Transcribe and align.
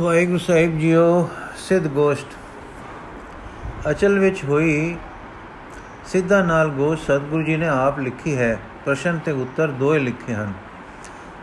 ਵਾਹਿਗੁਰੂ 0.00 0.38
ਸਾਹਿਬ 0.38 0.78
JIO, 0.78 1.30
ਸਿੱਧ 1.56 1.86
ਗੋਸ਼ਟ। 1.86 2.26
ਅਚਲ 3.90 4.18
ਵਿੱਚ 4.18 4.44
ਹੋਈ, 4.44 4.96
ਸਿੱਧਾ 6.06 6.42
ਨਾਲ 6.42 6.68
ਗੋਸ਼ਟ 6.68 7.04
ਸਤਿਗੁਰੂ 7.04 7.42
ਜੀ 7.42 7.56
ਨੇ 7.56 7.68
ਆਪ 7.68 7.98
ਲਿਖੀ 7.98 8.36
ਹੈ। 8.36 8.58
ਪ੍ਰਸ਼ਨ 8.84 9.18
ਤੇ 9.18 9.32
ਉੱਤਰ 9.32 9.68
ਦੋਏ 9.68 9.98
ਲਿਖੇ 9.98 10.34
ਹਨ। 10.34 10.52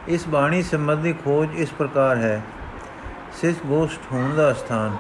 ਇਸ 0.08 0.28
ਬਾਣੀ 0.28 0.64
ਸੰਬੰਧੀ 0.64 1.14
ਖੋਜ 1.14 1.50
ਇਸ 1.56 1.72
ਪ੍ਰਕਾਰ 1.72 2.18
ਹੈ। 2.18 2.42
ਸਿੱਧ 3.34 3.56
ਗੋਸ਼ਟ 3.66 4.02
ਹੋਣ 4.12 4.36
ਦਾ 4.36 4.54
ਸਥਾਨ। 4.54 4.98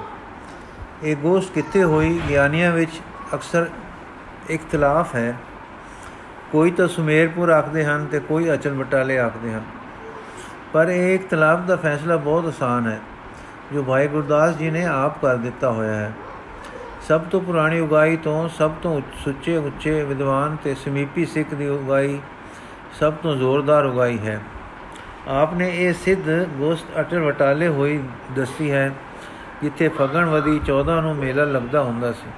ਇਹ 1.04 1.16
ਗੋਸ਼ਟ 1.16 1.54
ਕਿੱਥੇ 1.54 1.84
ਹੋਈ? 1.84 2.21
ਗਿਆਨੀਆਂ 2.29 2.71
ਵਿੱਚ 2.71 2.91
ਅਕਸਰ 3.34 3.70
ਇਖਤਲਾਫ 4.50 5.16
ਹੈ। 5.16 5.38
ਕੋਈ 6.52 6.71
ਤਾਂ 6.71 6.88
ਸੁਮੇਰਪੁਰ 6.88 7.50
ਆਖਦੇ 7.50 7.86
ਹਨ 7.86 8.05
ਤੇ 8.05 8.20
ਕੋਈ 8.20 8.54
ਅਚਲ 8.54 8.73
ਬਟਾਲੇ 8.73 9.20
ਆਖਦੇ 9.20 9.54
ਹਨ। 9.54 9.63
ਪਰ 10.73 10.89
ਇਹ 10.89 11.16
ਇਖਤਲਾਫ 11.16 11.59
ਦਾ 11.59 11.75
ਫੈਸਲਾ 11.75 12.16
ਬਹੁਤ 12.18 12.45
ਆਸਾਨ 12.45 12.88
ਹੈ। 12.88 13.00
ਜੋ 13.73 13.83
ਭਾਈ 13.83 14.07
ਗੁਰਦਾਸ 14.07 14.55
ਜੀ 14.57 14.69
ਨੇ 14.69 14.86
ਆਪ 14.86 15.21
ਕਰ 15.21 15.36
ਦਿੱਤਾ 15.36 15.71
ਹੋਇਆ 15.71 15.93
ਹੈ। 15.93 16.11
ਸਭ 17.07 17.21
ਤੋਂ 17.21 17.41
ਪੁਰਾਣੀ 17.41 17.79
ਉਗਾਈ 17.79 18.18
ਤੋਂ 18.18 18.50
ਸਭ 18.50 18.71
ਤੋਂ 18.83 19.01
ਸੁੱਚੇ 19.23 19.57
ਉੱਚੇ 19.57 20.04
ਵਿਦਵਾਨ 20.04 20.57
ਤੇ 20.64 20.75
ਸਮੀਪੀ 20.75 21.25
ਸਿੱਖ 21.25 21.54
ਦੀ 21.54 21.68
ਉਗਾਈ 21.68 22.19
ਸਭ 23.00 23.13
ਤੋਂ 23.13 23.36
ਜ਼ੋਰਦਾਰ 23.36 23.86
ਉਗਾਈ 23.86 24.18
ਹੈ। 24.18 24.39
ਆਪ 25.27 25.54
ਨੇ 25.54 25.69
ਇਹ 25.75 25.93
ਸਿੱਧ 25.93 26.29
ਗੋਸਤ 26.57 27.00
ਅਟਰ 27.00 27.19
ਵਟਾਲੇ 27.19 27.68
ਹੋਈ 27.68 28.00
ਦੱਸੀ 28.36 28.71
ਹੈ, 28.71 28.91
ਜਿੱਥੇ 29.61 29.88
ਫਗਣਵਦੀ 29.88 30.60
14 30.65 31.01
ਨੂੰ 31.01 31.15
ਮੇਲਾ 31.15 31.43
ਲੱਗਦਾ 31.43 31.83
ਹੁੰਦਾ 31.83 32.11
ਸੀ। 32.11 32.30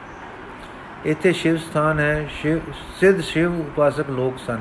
ਇੱਥੇ 1.06 1.34
ਸ਼ਿਵ 1.34 1.58
ਸਥਾਨ 1.58 2.00
ਹੈ, 2.00 2.28
ਸ਼ਿਵ 2.42 2.60
ਸਿੱਧ 3.00 3.22
ਸ਼ਿਵ 3.22 3.60
ਉਪਾਸਕ 3.60 4.10
ਲੋਕ 4.10 4.38
ਸਨ। 4.38 4.60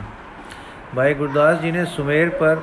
ਭਾਈ 0.97 1.15
ਗੁਰਦਾਸ 1.15 1.61
ਜੀ 1.61 1.71
ਨੇ 1.71 1.85
ਸੁਮੇਰ 1.85 2.31
ਪਰ 2.31 2.57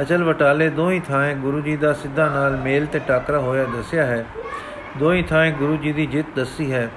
ਅਚਲ 0.00 0.24
ਵਟਾਲੇ 0.24 0.68
ਦੋਹੀ 0.68 1.00
ਥਾਂ 1.00 1.34
ਗੁਰੂ 1.34 1.60
ਜੀ 1.60 1.76
ਦਾ 1.76 1.92
ਸਿੱਧਾ 1.92 2.28
ਨਾਲ 2.28 2.56
ਮੇਲ 2.56 2.86
ਤੇ 2.86 2.98
ਟਾਕਰਾ 2.98 3.38
ਹੋਇਆ 3.38 3.64
ਦੱਸਿਆ 3.64 4.06
ਹੈ। 4.06 4.26
ਦੋਹੀ 4.98 5.22
ਥਾਂ 5.22 5.50
ਗੁਰੂ 5.50 5.76
ਜੀ 5.76 5.92
ਦੀ 5.92 6.06
ਜਿੱਤ 6.06 6.26
ਦੱਸੀ 6.36 6.72
ਹੈ। 6.72 6.90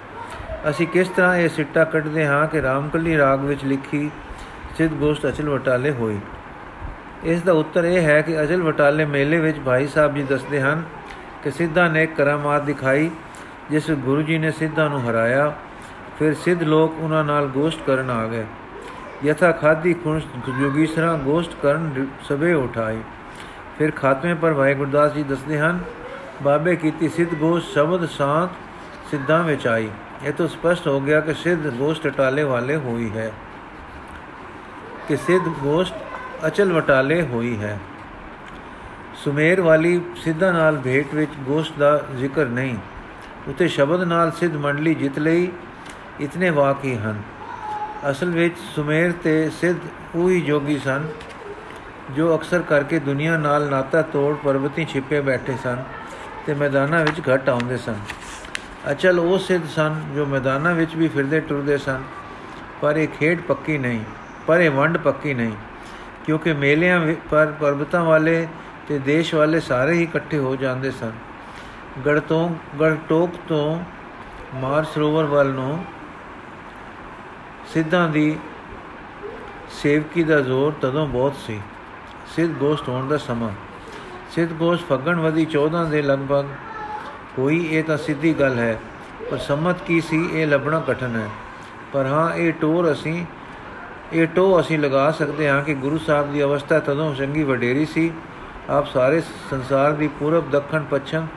ਅਸੀਂ 0.69 0.87
ਕਿਸ 0.87 1.07
ਤਰ੍ਹਾਂ 1.07 1.35
ਇਹ 1.35 1.49
ਸਿੱਟਾ 1.49 1.83
ਕੱਢਦੇ 1.83 2.25
ਹਾਂ 2.27 2.47
ਕਿ 2.47 2.61
ਰਾਮਕਲੀ 2.61 3.17
ਰਾਗ 3.17 3.39
ਵਿੱਚ 3.39 3.65
ਲਿਖੀ 3.65 4.11
ਸਿੱਧ 4.77 4.93
ਗੋਸ਼ਟ 4.93 5.27
ਅਚਲ 5.27 5.49
ਵਟਾਲੇ 5.49 5.91
ਹੋਈ 5.91 6.19
ਇਸ 7.23 7.41
ਦਾ 7.41 7.53
ਉੱਤਰ 7.53 7.83
ਇਹ 7.83 8.01
ਹੈ 8.01 8.21
ਕਿ 8.21 8.43
ਅਚਲ 8.43 8.61
ਵਟਾਲੇ 8.63 9.05
ਮੇਲੇ 9.05 9.39
ਵਿੱਚ 9.39 9.57
ਭਾਈ 9.59 9.87
ਸਾਹਿਬ 9.87 10.15
ਜੀ 10.15 10.23
ਦੱਸਦੇ 10.23 10.61
ਹਨ 10.61 10.83
ਕਿ 11.43 11.51
ਸਿੱਧਾ 11.51 11.87
ਨੇ 11.87 12.05
ਕਰਾਮਾਤ 12.05 12.63
ਦਿਖਾਈ, 12.63 13.11
ਜਿਸ 13.71 13.91
ਗੁਰੂ 13.91 14.21
ਜੀ 14.21 14.37
ਨੇ 14.37 14.51
ਸਿੱਧਾ 14.51 14.87
ਨੂੰ 14.87 15.09
ਹਰਾਇਆ। 15.09 15.53
ਫਿਰ 16.19 16.33
ਸਿੱਧ 16.33 16.63
ਲੋਕ 16.63 16.95
ਉਹਨਾਂ 16.99 17.23
ਨਾਲ 17.23 17.47
ਗੋਸ਼ਟ 17.47 17.79
ਕਰਨ 17.87 18.09
ਆ 18.09 18.27
ਗਏ। 18.27 18.45
ਯਥਾ 19.23 19.51
ਖਾਦੀ 19.51 19.93
ਖੁੰਸ 19.93 20.23
ਜੋਗੀਸਰਾ 20.59 21.13
ਗੋਸ਼ਟ 21.23 21.55
ਕਰਨ 21.61 22.07
ਸਭੇ 22.27 22.53
ਉਠਾਈ 22.53 23.01
ਫਿਰ 23.77 23.91
ਖਾਤਮੇ 23.91 24.33
ਪਰ 24.33 24.53
ਭਾਈ 24.53 24.73
ਗੁਰਦਾਸ 24.73 25.13
ਜੀ 25.13 25.23
ਦੱਸਦੇ 25.23 25.57
ਹਨ 25.59 25.79
ਬਾਬੇ 26.43 26.75
ਕੀਤੀ 26.75 27.09
ਸਿੱਧ 27.09 27.33
ਗੋਸ਼ਟ 27.35 27.73
ਸ਼ਬਦ 27.73 28.05
ਸਾਥ 28.09 28.49
ਸਿੱਧਾਂ 29.11 29.43
ਵਿੱਚ 29.43 29.67
ਆਈ 29.67 29.89
ਇਹ 30.25 30.33
ਤੋਂ 30.33 30.47
ਸਪਸ਼ਟ 30.47 30.87
ਹੋ 30.87 30.99
ਗਿਆ 30.99 31.19
ਕਿ 31.19 31.33
ਸਿੱਧ 31.33 31.67
ਗੋਸ਼ਟ 31.69 32.07
ਟਾਲੇ 32.07 32.43
ਵਾਲੇ 32.43 32.75
ਹੋਈ 32.77 33.09
ਹੈ 33.15 33.31
ਕਿ 35.07 35.15
ਸਿੱਧ 35.17 35.47
ਗੋਸ਼ਟ 35.59 36.47
ਅਚਲ 36.47 36.71
ਵਟਾਲੇ 36.73 37.21
ਹੋਈ 37.23 37.55
ਹੈ 37.57 37.77
ਸੁਮੇਰ 39.23 39.61
ਵਾਲੀ 39.61 39.99
ਸਿੱਧਾ 40.23 40.51
ਨਾਲ 40.51 40.77
ਭੇਟ 40.77 41.13
ਵਿੱਚ 41.15 41.31
ਗੋਸ਼ਟ 41.47 41.79
ਦਾ 41.79 41.97
ਜ਼ਿਕਰ 42.17 42.45
ਨਹੀਂ 42.49 42.77
ਉਤੇ 43.49 43.67
ਸ਼ਬਦ 43.67 44.03
ਨਾਲ 44.03 44.31
ਸਿੱਧ 44.31 44.55
ਮੰਡਲੀ 44.57 44.93
ਜਿੱਤ 44.95 45.19
ਲਈ 45.19 45.49
ਇਤਨੇ 46.19 46.49
ਵਾਕੀ 46.51 46.95
ਹਨ 46.95 47.21
ਅਸਲ 48.01 48.29
ਵਿੱਚ 48.29 48.57
ਸੁਮੇਰ 48.75 49.11
ਤੇ 49.23 49.49
ਸਿੱਧ 49.51 49.77
ਉਹੀ 50.15 50.39
ਜੋਗੀ 50.41 50.77
ਸਨ, 50.79 51.07
ਜੋ 52.15 52.35
ਅਕਸਰ 52.35 52.61
ਕਰਕੇ 52.61 52.99
ਦੁਨੀਆ 52.99 53.37
ਨਾਲ 53.37 53.67
ਨਾਤਾ 53.69 54.01
ਤੋੜ 54.01 54.35
ਪਰਬਤੀ 54.35 54.85
ਛਿਪੇ 54.85 55.19
ਬੈਠੇ 55.21 55.55
ਸਨ 55.63 55.83
ਤੇ 56.45 56.53
ਮੈਦਾਨਾਂ 56.53 57.03
ਵਿੱਚ 57.05 57.21
ਘਟ 57.29 57.49
ਆਉਂਦੇ 57.49 57.77
ਸਨ। 57.77 57.99
ਅਚਲ 58.91 59.19
ਉਹ 59.19 59.37
ਸਿੱਧ 59.39 59.65
ਸਨ 59.67 59.99
ਜੋ 60.15 60.25
ਮੈਦਾਨਾਂ 60.25 60.73
ਵਿੱਚ 60.75 60.95
ਵੀ 60.95 61.07
ਫਿਰਦੇ 61.07 61.39
ਟੁਰਦੇ 61.39 61.77
ਸਨ, 61.77 62.03
ਪਰ 62.81 62.97
ਇਹ 62.97 63.07
ਖੇਡ 63.19 63.41
ਪੱਕੀ 63.41 63.77
ਨਹੀਂ, 63.77 63.99
ਪਰ 64.47 64.59
ਇਹ 64.59 64.71
ਵੰਡ 64.71 64.97
ਪੱਕੀ 64.97 65.33
ਨਹੀਂ, 65.33 65.51
ਕਿਉਂਕਿ 66.25 66.53
ਮੇਲਿਆਂ 66.55 66.99
ਪਰ 67.31 67.53
ਪਰਬਤਾਂ 67.59 68.03
ਵਾਲੇ 68.03 68.47
ਤੇ 68.87 68.99
ਦੇਸ਼ 68.99 69.35
ਵਾਲੇ 69.35 69.59
ਸਾਰੇ 69.59 69.93
ਹੀ 69.93 70.03
ਇਕੱਠੇ 70.03 70.37
ਹੋ 70.37 70.55
ਜਾਂਦੇ 70.55 70.91
ਸਨ। 70.91 71.11
ਗੜਤੋਂ 72.05 72.49
ਗੜਟੋਕ 72.81 73.35
ਤੋਂ 73.47 73.79
ਮਾਰ 74.55 74.83
ਸਰੋਵਰ 74.85 75.23
ਵੱਲ 75.25 75.49
ਨੂੰ 75.49 75.83
ਸਿੱਧਾਂ 77.73 78.09
ਦੀ 78.09 78.37
ਸੇਵਕੀ 79.69 80.23
ਦਾ 80.23 80.39
ਜ਼ੋਰ 80.39 80.73
ਤਦੋਂ 80.81 81.07
ਬਹੁਤ 81.07 81.35
ਸੀ। 81.35 81.61
ਸਿੱਧ 82.35 82.51
ਗੋਸ਼ਟ 82.51 82.89
ਹੋਣ 82.89 83.07
ਦਾ 83.07 83.17
ਸਮਾਂ। 83.17 83.49
ਸਿੱਧ 84.31 84.51
ਗੋਸ਼ਟ 84.51 84.87
ਫੱਗਣਵਦੀ 84.87 85.45
14 85.45 85.85
ਦੇ 85.85 86.01
ਲਗਭਗ 86.01 86.45
ਹੋਈ, 87.37 87.67
ਇਹ 87.71 87.83
ਤਾਂ 87.83 87.97
ਸਿੱਧੀ 87.97 88.33
ਗੱਲ 88.33 88.59
ਹੈ। 88.59 88.79
ਪਰ 89.31 89.37
ਸੰਮਤ 89.37 89.81
ਕੀ 89.81 90.01
ਸੀ, 90.01 90.29
ਇਹ 90.33 90.47
ਲੱਭਣਾ 90.47 90.83
ਕਠਨ 90.87 91.15
ਹੈ। 91.15 91.29
ਪਰ 91.93 92.05
ਹਾਂ, 92.05 92.35
ਇਹ 92.35 92.53
ਟੋਰ 92.53 92.91
ਅਸੀਂ, 92.91 93.25
ਇਹ 94.13 94.27
ਟੋ 94.27 94.59
ਅਸੀਂ 94.59 94.79
ਲਗਾ 94.79 95.11
ਸਕਦੇ 95.11 95.49
ਹਾਂ 95.49 95.63
ਕਿ 95.63 95.73
ਗੁਰੂ 95.73 95.97
ਸਾਹਿਬ 95.97 96.33
ਦੀ 96.33 96.43
ਅਵਸਥਾ 96.43 96.79
ਤਦੋਂ 96.79 97.15
ਚੰਗੀ 97.15 97.43
ਵਡੇਰੀ 97.43 97.85
ਸੀ। 97.85 98.11
ਆਪ 98.69 98.87
ਸਾਰੇ 98.87 99.21
ਸੰਸਾਰ 99.21 99.91
ਦੀ 99.91 100.07
ਪੂਰਬ, 100.07 100.51
ਦੱਖਣ, 100.51 100.83
ਪੱਛਮ 100.83 101.27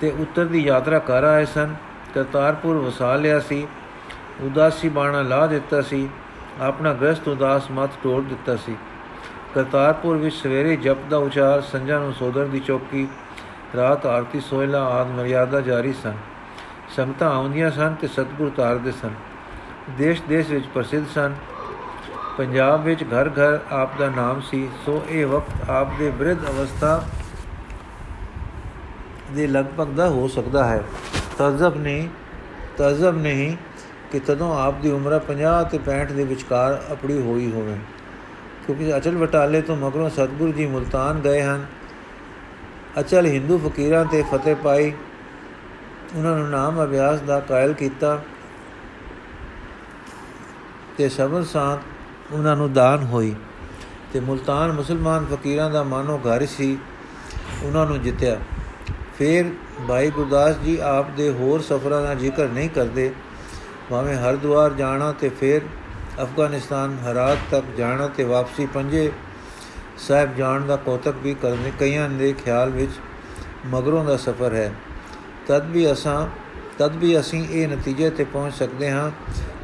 ਤੇ 0.00 0.10
ਉੱਤਰ 0.10 0.44
ਦੀ 0.44 0.60
ਯਾਤਰਾ 0.60 0.98
ਕਰ 0.98 1.24
ਆਏ 1.24 1.44
ਸਨ। 1.44 1.74
ਕਰਤਾਰਪੁਰ 2.14 2.76
ਵਸਾ 2.76 3.16
ਲਿਆ 3.16 3.40
ਸੀ। 3.40 3.68
ਉਦਾਸੀ 4.42 4.88
ਬਾਣਾ 4.88 5.22
ਲਾ 5.22 5.46
ਦਿੱਤਾ 5.46 5.82
ਸੀ, 5.82 6.08
ਆਪਣਾ 6.60 6.92
ਗ੍ਰਸਤ 6.92 7.28
ਉਦਾਸ 7.28 7.70
ਮਤ 7.70 7.90
ਤੋੜ 8.02 8.22
ਦਿੱਤਾ 8.22 8.56
ਸੀ। 8.56 8.76
ਕਰਤਾਰਪੁਰ 9.54 10.16
ਵਿੱਚ 10.16 10.34
ਸਵੇਰੇ 10.34 10.76
ਜਪ 10.76 10.96
ਦਾ 11.10 11.16
ਉਚਾਰ 11.16 11.60
ਸੰਜਾ 11.60 11.98
ਨੂੰ 11.98 12.12
ਸੋਦਰ 12.12 12.44
ਦੀ 12.44 12.60
ਚੌਕੀ, 12.60 13.08
ਰਾਤ 13.76 14.06
ਆਰਤੀ 14.06 14.40
ਸੋਇਲਾ 14.40 14.82
ਆਦ 14.84 15.06
ਮਰਿਆਦਾ 15.06 15.60
ਜਾਰੀ 15.60 15.92
ਸਨ। 15.92 16.16
ਸੰਗਤਾਂ 16.96 17.30
ਆਉਂਦੀਆਂ 17.30 17.70
ਸਨ 17.70 17.94
ਤੇ 17.94 18.06
ਸਤਗੁਰ 18.06 18.50
ਤਾਰਦੇ 18.56 18.92
ਸਨ। 18.92 19.10
ਦੇਸ਼ 19.98 20.22
ਦੇਸ਼ 20.28 20.50
ਵਿੱਚ 20.50 20.66
ਪ੍ਰਸਿੱਧ 20.66 21.06
ਸਨ। 21.14 21.34
ਪੰਜਾਬ 22.36 22.84
ਵਿੱਚ 22.84 23.04
ਘਰ 23.04 23.28
ਘਰ 23.28 23.60
ਆਪ 23.70 23.98
ਦਾ 23.98 24.08
ਨਾਮ 24.08 24.40
ਸੀ, 24.40 24.68
ਸੋ 24.86 25.02
ਇਹ 25.08 25.26
ਵਕਤ 25.26 25.70
ਆਪ 25.70 25.88
ਦੇ 25.98 26.10
ਬ੍ਰਿਧ 26.10 26.38
ਅਵਸਥਾ 26.38 27.02
ਦੇ 29.32 29.46
ਲਗਭਗ 29.46 29.86
ਦਾ 29.86 30.08
ਹੋ 30.08 30.28
ਸਕਦਾ 30.28 30.64
ਹੈ। 30.64 30.82
ਤਜ਼ਬ 31.38 31.76
ਨਹੀਂ 31.76 32.08
ਤਜ਼ਬ 32.76 33.16
ਨਹੀਂ 33.16 33.56
ਕਿ 34.12 34.20
ਤਦੋਂ 34.20 34.60
ਆਪ 34.60 34.80
ਦੀ 34.80 34.90
ਉਮਰ 34.90 35.18
50 35.18 35.64
ਤੇ 35.70 35.78
65 35.78 36.12
ਦੇ 36.12 36.24
ਵਿਚਕਾਰ 36.24 36.82
ਅਪੜੀ 36.92 37.22
ਹੋਈ 37.22 37.52
ਹੋਵੇ। 37.52 37.76
ਕਿਉਂਕਿ 38.66 38.96
ਅਚਲ 38.96 39.16
ਵਟਾਲੇ 39.16 39.62
ਤੋਂ 39.62 39.76
ਮਗਰੋਂ 39.76 40.10
ਸਤਗੁਰੂ 40.10 40.52
ਜੀ 40.52 40.66
ਮੁਲਤਾਨ 40.66 41.20
ਗਏ 41.20 41.42
ਹਨ। 41.42 41.66
ਅਚਲ 43.00 43.26
ਹਿੰਦੂ 43.26 43.58
ਫਕੀਰਾਂ 43.58 44.04
ਤੇ 44.04 44.24
ਫਤਿਹ 44.34 44.56
ਪਾਈ। 44.56 44.92
ਉਹਨਾਂ 46.16 46.38
ਨੂੰ 46.38 46.50
ਨਾਮ 46.50 46.84
ਅਭਿਆਸ 46.84 47.20
ਦਾ 47.20 47.40
ਕਾਇਲ 47.40 47.72
ਕੀਤਾ 47.72 48.22
ਤੇ 50.96 51.08
ਸਬਦ 51.08 51.44
ਸਾਥ 51.44 51.78
ਉਹਨਾਂ 52.32 52.56
ਨੂੰ 52.56 52.72
ਦਾਨ 52.72 53.04
ਹੋਈ 53.04 53.34
ਤੇ 54.12 54.20
ਮੁਲਤਾਨ 54.20 54.72
ਮੁਸਲਮਾਨ 54.72 55.26
ਫਕੀਰਾਂ 55.32 55.70
ਦਾ 55.70 55.82
ਮਾਨੋ 55.82 56.18
ਘਰ 56.18 56.46
ਸੀ। 56.46 56.78
ਉਹਨਾਂ 57.62 57.86
ਨੂੰ 57.86 58.02
ਜਿੱਤਿਆ। 58.02 58.36
ਫਿਰ 59.18 59.44
ਭਾਈ 59.88 60.10
ਗੁਰਦਾਸ 60.10 60.56
ਜੀ 60.56 60.78
ਆਪ 60.82 61.10
ਦੇ 61.10 61.30
ਹੋਰ 61.30 61.60
ਸਫਰਾਂ 61.60 62.02
ਦਾ 62.02 62.14
ਜ਼ਿਕਰ 62.14 62.48
ਨਹੀਂ 62.48 62.70
ਕਰਦੇ। 62.70 63.12
ਭਾਵੇਂ 63.90 64.16
ਹਰਦੁਆਰ 64.16 64.72
ਜਾਣਾ 64.72 65.12
ਤੇ 65.12 65.28
ਫਿਰ 65.28 65.62
ਅਫਗਾਨਿਸਤਾਨ 66.22 66.98
ਹਰਾਤ 66.98 67.38
ਤੱਕ 67.50 67.64
ਜਾਣਾ 67.78 68.08
ਤੇ 68.08 68.24
ਵਾਪਸੀ 68.24 68.66
ਪੰਜੇ, 68.66 69.12
ਸਾਹਿਬ 69.98 70.36
ਜਾਣ 70.36 70.66
ਦਾ 70.66 70.76
ਕੋਤਕ 70.76 71.14
ਵੀ 71.22 71.34
ਕਰਨੇ 71.34 71.72
ਕਈਆਂ 71.80 72.08
ਦੇ 72.08 72.32
ਖਿਆਲ 72.32 72.70
ਵਿੱਚ 72.70 72.92
ਮਗਰੋਂ 73.66 74.04
ਦਾ 74.04 74.16
ਸਫ਼ਰ 74.16 74.54
ਹੈ। 74.54 74.72
ਤਦ 75.46 75.70
ਵੀ 75.70 75.92
ਅਸਾਂ, 75.92 76.26
ਤਦ 76.78 76.96
ਵੀ 76.96 77.20
ਅਸੀਂ 77.20 77.48
ਇਹ 77.48 77.68
ਨਤੀਜੇ 77.68 78.10
ਤੇ 78.10 78.24
ਪਹੁੰਚ 78.24 78.54
ਸਕਦੇ 78.54 78.90
ਹਾਂ। 78.90 79.10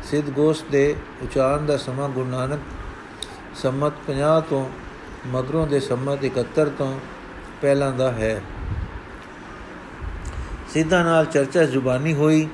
ਸਿੱਧ 0.04 0.30
ਗੋਸ਼ਟ 0.30 0.64
ਦੇ 0.70 0.96
ਉਚਾਰਨ 1.22 1.66
ਦਾ 1.66 1.76
ਸਮਾਂ 1.76 2.08
ਗੁਰੂ 2.08 2.26
ਨਾਨਕ 2.26 2.60
ਸੰਮਤ 3.54 3.92
50 4.06 4.40
ਤੋਂ 4.40 4.70
ਮਗਰੋਂ 5.26 5.66
ਦੇ 5.66 5.80
ਸੰਮਤ 5.80 6.18
71 6.24 6.68
ਤੋਂ 6.68 7.00
ਪਹਿਲਾਂ 7.62 7.92
ਦਾ 7.92 8.12
ਹੈ। 8.12 8.42
ਸਿੱਧਾ 10.68 11.02
ਨਾਲ 11.02 11.24
ਚਰਚਾ 11.24 11.64
ਜ਼ੁਬਾਨੀ 11.64 12.14
ਹੋਈ। 12.14 12.48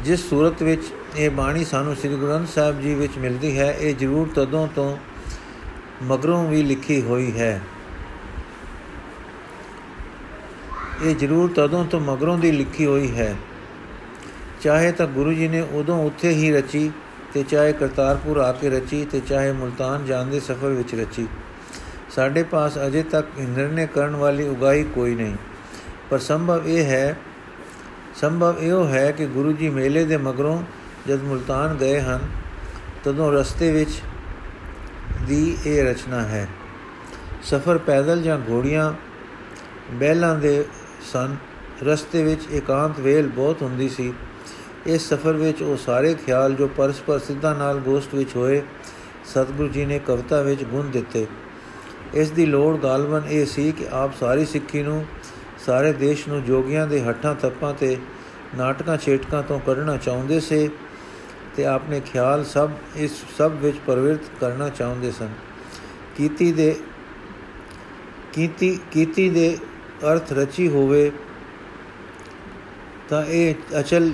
ਜਿਸ 0.00 0.30
ਸੂਰਤ 0.30 0.62
ਵਿੱਚ 0.62 0.82
ਇਹ 1.16 1.30
ਬਾਣੀ 1.30 1.64
ਸਾਨੂੰ 1.64 1.96
ਸ੍ਰੀ 1.96 2.08
ਗੁਰੂ 2.08 2.26
ਗ੍ਰੰਥ 2.26 2.48
ਸਾਹਿਬ 2.48 2.80
ਜੀ 2.80 2.94
ਵਿੱਚ 2.94 3.18
ਮਿਲਦੀ 3.18 3.58
ਹੈ, 3.58 3.76
ਇਹ 3.80 3.96
ਜ਼ਰੂਰ 3.96 4.28
ਤਦੋਂ 4.34 4.68
ਤੋਂ 4.74 4.96
ਮਗਰੋਂ 6.02 6.48
ਵੀ 6.48 6.62
ਲਿਖੀ 6.62 7.02
ਹੋਈ 7.02 7.40
ਹੈ। 7.40 7.60
ਇਹ 11.02 11.16
ਜ਼ਰੂਰ 11.16 11.50
ਤਦੋਂ 11.56 11.84
ਤੋਂ 11.84 12.00
ਮਗਰੋਂ 12.00 12.38
ਦੀ 12.38 12.52
ਲਿਖੀ 12.52 12.86
ਹੋਈ 12.86 13.14
ਹੈ। 13.14 13.36
ਚਾਹੇ 14.62 14.92
ਤਾਂ 14.92 15.06
ਗੁਰੂ 15.06 15.32
ਜੀ 15.32 15.48
ਨੇ 15.48 15.60
ਉਦੋਂ 15.60 16.04
ਉੱਥੇ 16.04 16.28
ਹੀ 16.28 16.52
ਰਚੀ 16.52 16.90
ਤੇ 17.34 17.42
ਚਾਹੇ 17.42 17.72
ਕਰਤਾਰਪੁਰ 17.72 18.36
ਆ 18.36 18.52
ਕੇ 18.52 18.70
ਰਚੀ 18.70 19.04
ਤੇ 19.04 19.20
ਚਾਹੇ 19.20 19.52
ਮੁਲਤਾਨ 19.52 20.04
ਜਾਣ 20.04 20.26
ਦੇ 20.26 20.40
ਸਫ਼ਰ 20.40 20.66
ਵਿੱਚ 20.66 20.94
ਰਚੀ। 20.94 21.28
ਸਾਡੇ 22.10 22.42
ਪਾਸ 22.42 22.78
ਅਜੇ 22.86 23.02
ਤੱਕ 23.02 23.26
ਨਿਰਣੇ 23.38 23.86
ਕਰਨ 23.86 24.16
ਵਾਲੀ 24.16 24.48
ਉਗਾਈ 24.48 24.84
ਕੋਈ 24.84 25.14
ਨਹੀਂ। 25.14 25.34
ਪਰ 26.10 26.18
ਸੰਭਵ 26.18 26.62
ਇਹ 26.66 26.84
ਹੈ 26.84 27.16
ਸੰਭਵ 28.14 28.58
ਇਹੋ 28.60 28.86
ਹੈ 28.86 29.10
ਕਿ 29.10 29.26
ਗੁਰੂ 29.26 29.52
ਜੀ 29.52 29.68
ਮੇਲੇ 29.68 30.04
ਦੇ 30.04 30.16
ਮਗਰੋਂ 30.16 30.62
ਜਦ 31.08 31.22
ਮੁਲਤਾਨ 31.22 31.76
ਗਏ 31.76 32.00
ਹਨ, 32.00 32.20
ਤਦੋਂ 33.04 33.32
ਰਸਤੇ 33.32 33.70
ਵਿੱਚ 33.72 34.00
ਦੀ 35.28 35.56
ਇਹ 35.66 35.82
ਰਚਨਾ 35.84 36.20
ਹੈ, 36.22 36.48
ਸਫ਼ਰ 37.42 37.78
ਪੈਦਲ 37.78 38.22
ਜਾਂ 38.22 38.38
ਘੋੜੀਆਂ 38.50 38.92
ਬੈਲਾਂ 39.92 40.34
ਦੇ 40.36 40.64
ਸਨ, 41.12 41.36
ਰਸਤੇ 41.82 42.22
ਵਿੱਚ 42.24 42.46
ਇਕਾਂਤ 42.52 43.00
ਵੇਲ 43.00 43.28
ਬਹੁਤ 43.28 43.62
ਹੁੰਦੀ 43.62 43.88
ਸੀ। 43.88 44.12
ਇਸ 44.86 45.08
ਸਫ਼ਰ 45.08 45.32
ਵਿੱਚ 45.32 45.62
ਉਹ 45.62 45.76
ਸਾਰੇ 45.76 46.14
ਖਿਆਲ 46.14 46.54
ਜੋ 46.54 46.68
ਪਰਸਪਰ 46.68 47.18
ਸਿੱਧਾ 47.18 47.52
ਨਾਲ 47.54 47.78
ਗੋਸ਼ਟ 47.80 48.14
ਵਿੱਚ 48.14 48.36
ਹੋਏ, 48.36 48.62
ਸਤਿਗੁਰੂ 49.24 49.68
ਜੀ 49.68 49.84
ਨੇ 49.84 49.98
ਕਵਿਤਾ 49.98 50.40
ਵਿੱਚ 50.42 50.62
ਗੁਣ 50.64 50.90
ਦਿੱਤੇ। 50.90 51.26
ਇਸ 52.14 52.30
ਦੀ 52.30 52.46
ਲੋੜ 52.46 52.76
ਗਾਲਵਨ 52.76 53.28
ਇਹ 53.28 53.46
ਸੀ 53.46 53.70
ਕਿ 53.72 53.86
ਆਪ 53.92 54.14
ਸਾਰੀ 54.20 54.44
ਸਿੱਖੀ 54.44 54.82
ਨੂੰ 54.82 55.04
ਸਾਰੇ 55.66 55.92
ਦੇਸ਼ 55.92 56.28
ਨੂੰ 56.28 56.42
ਜੋਗੀਆਂ 56.44 56.86
ਦੇ 56.86 57.02
ਹੱਠਾਂ, 57.02 57.34
ਤੱਪਾਂ 57.34 57.74
ਤੇ 57.74 57.96
ਨਾਟਕਾਂ 58.56 58.96
ਛੇਟਕਾਂ 58.98 59.42
ਤੋਂ 59.42 59.60
ਕੱਢਣਾ 59.60 59.96
ਚਾਹੁੰਦੇ 59.96 60.40
ਸੇ 60.40 60.68
ਤੇ 61.56 61.66
ਆਪਣੇ 61.66 62.00
ਖਿਆਲ 62.00 62.44
ਸਭ, 62.44 62.70
ਇਸ 62.96 63.24
ਸਭ 63.38 63.52
ਵਿੱਚ 63.54 63.76
ਪਰਵਿਰਤ 63.86 64.20
ਕਰਨਾ 64.40 64.68
ਚਾਹੁੰਦੇ 64.68 65.12
ਸਨ। 65.12 65.28
ਕੀਤੀ 66.16 66.52
ਦੇ, 66.52 66.76
ਕੀਤੀ 68.32 68.78
ਕੀਤੀ 68.92 69.30
ਦੇ 69.30 69.58
ਅਰਥ 70.12 70.32
ਰਚੀ 70.32 70.68
ਹੋਵੇ 70.68 71.10
ਤਾਂ 73.08 73.24
ਇਹ 73.24 73.54
ਅਚਲ 73.80 74.10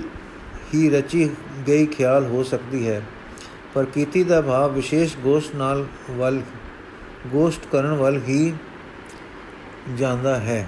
ਹੀ 0.73 0.89
ਰਚੀ 0.89 1.29
ਗਈ 1.67 1.85
ਖਿਆਲ 1.85 2.25
ਹੋ 2.25 2.43
ਸਕਦੀ 2.43 2.87
ਹੈ। 2.87 3.01
ਪਰ 3.73 3.85
ਕੀਤੀ 3.85 4.23
ਦਾ 4.23 4.41
ਭਾਵ 4.41 4.73
ਵਿਸ਼ੇਸ਼ 4.73 5.17
ਗੋਸ਼ਟ 5.17 5.55
ਨਾਲ 5.55 5.85
ਵੱਲ, 6.11 6.41
ਗੋਸ਼ਟ 7.27 7.61
ਕਰਨ 7.71 7.93
ਵੱਲ 7.93 8.21
ਹੀ 8.27 8.53
ਜਾਂਦਾ 9.97 10.35
ਹੈ। 10.35 10.67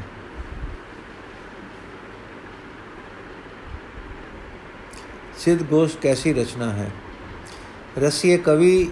ਸਿੱਧ 5.45 5.63
ਗੋਸ਼ਟ 5.63 6.01
ਕੈਸੀ 6.01 6.33
ਰਚਨਾ 6.33 6.69
ਹੈ? 6.69 6.91
ਰਸੀਏ 7.97 8.37
ਕਵੀ 8.37 8.91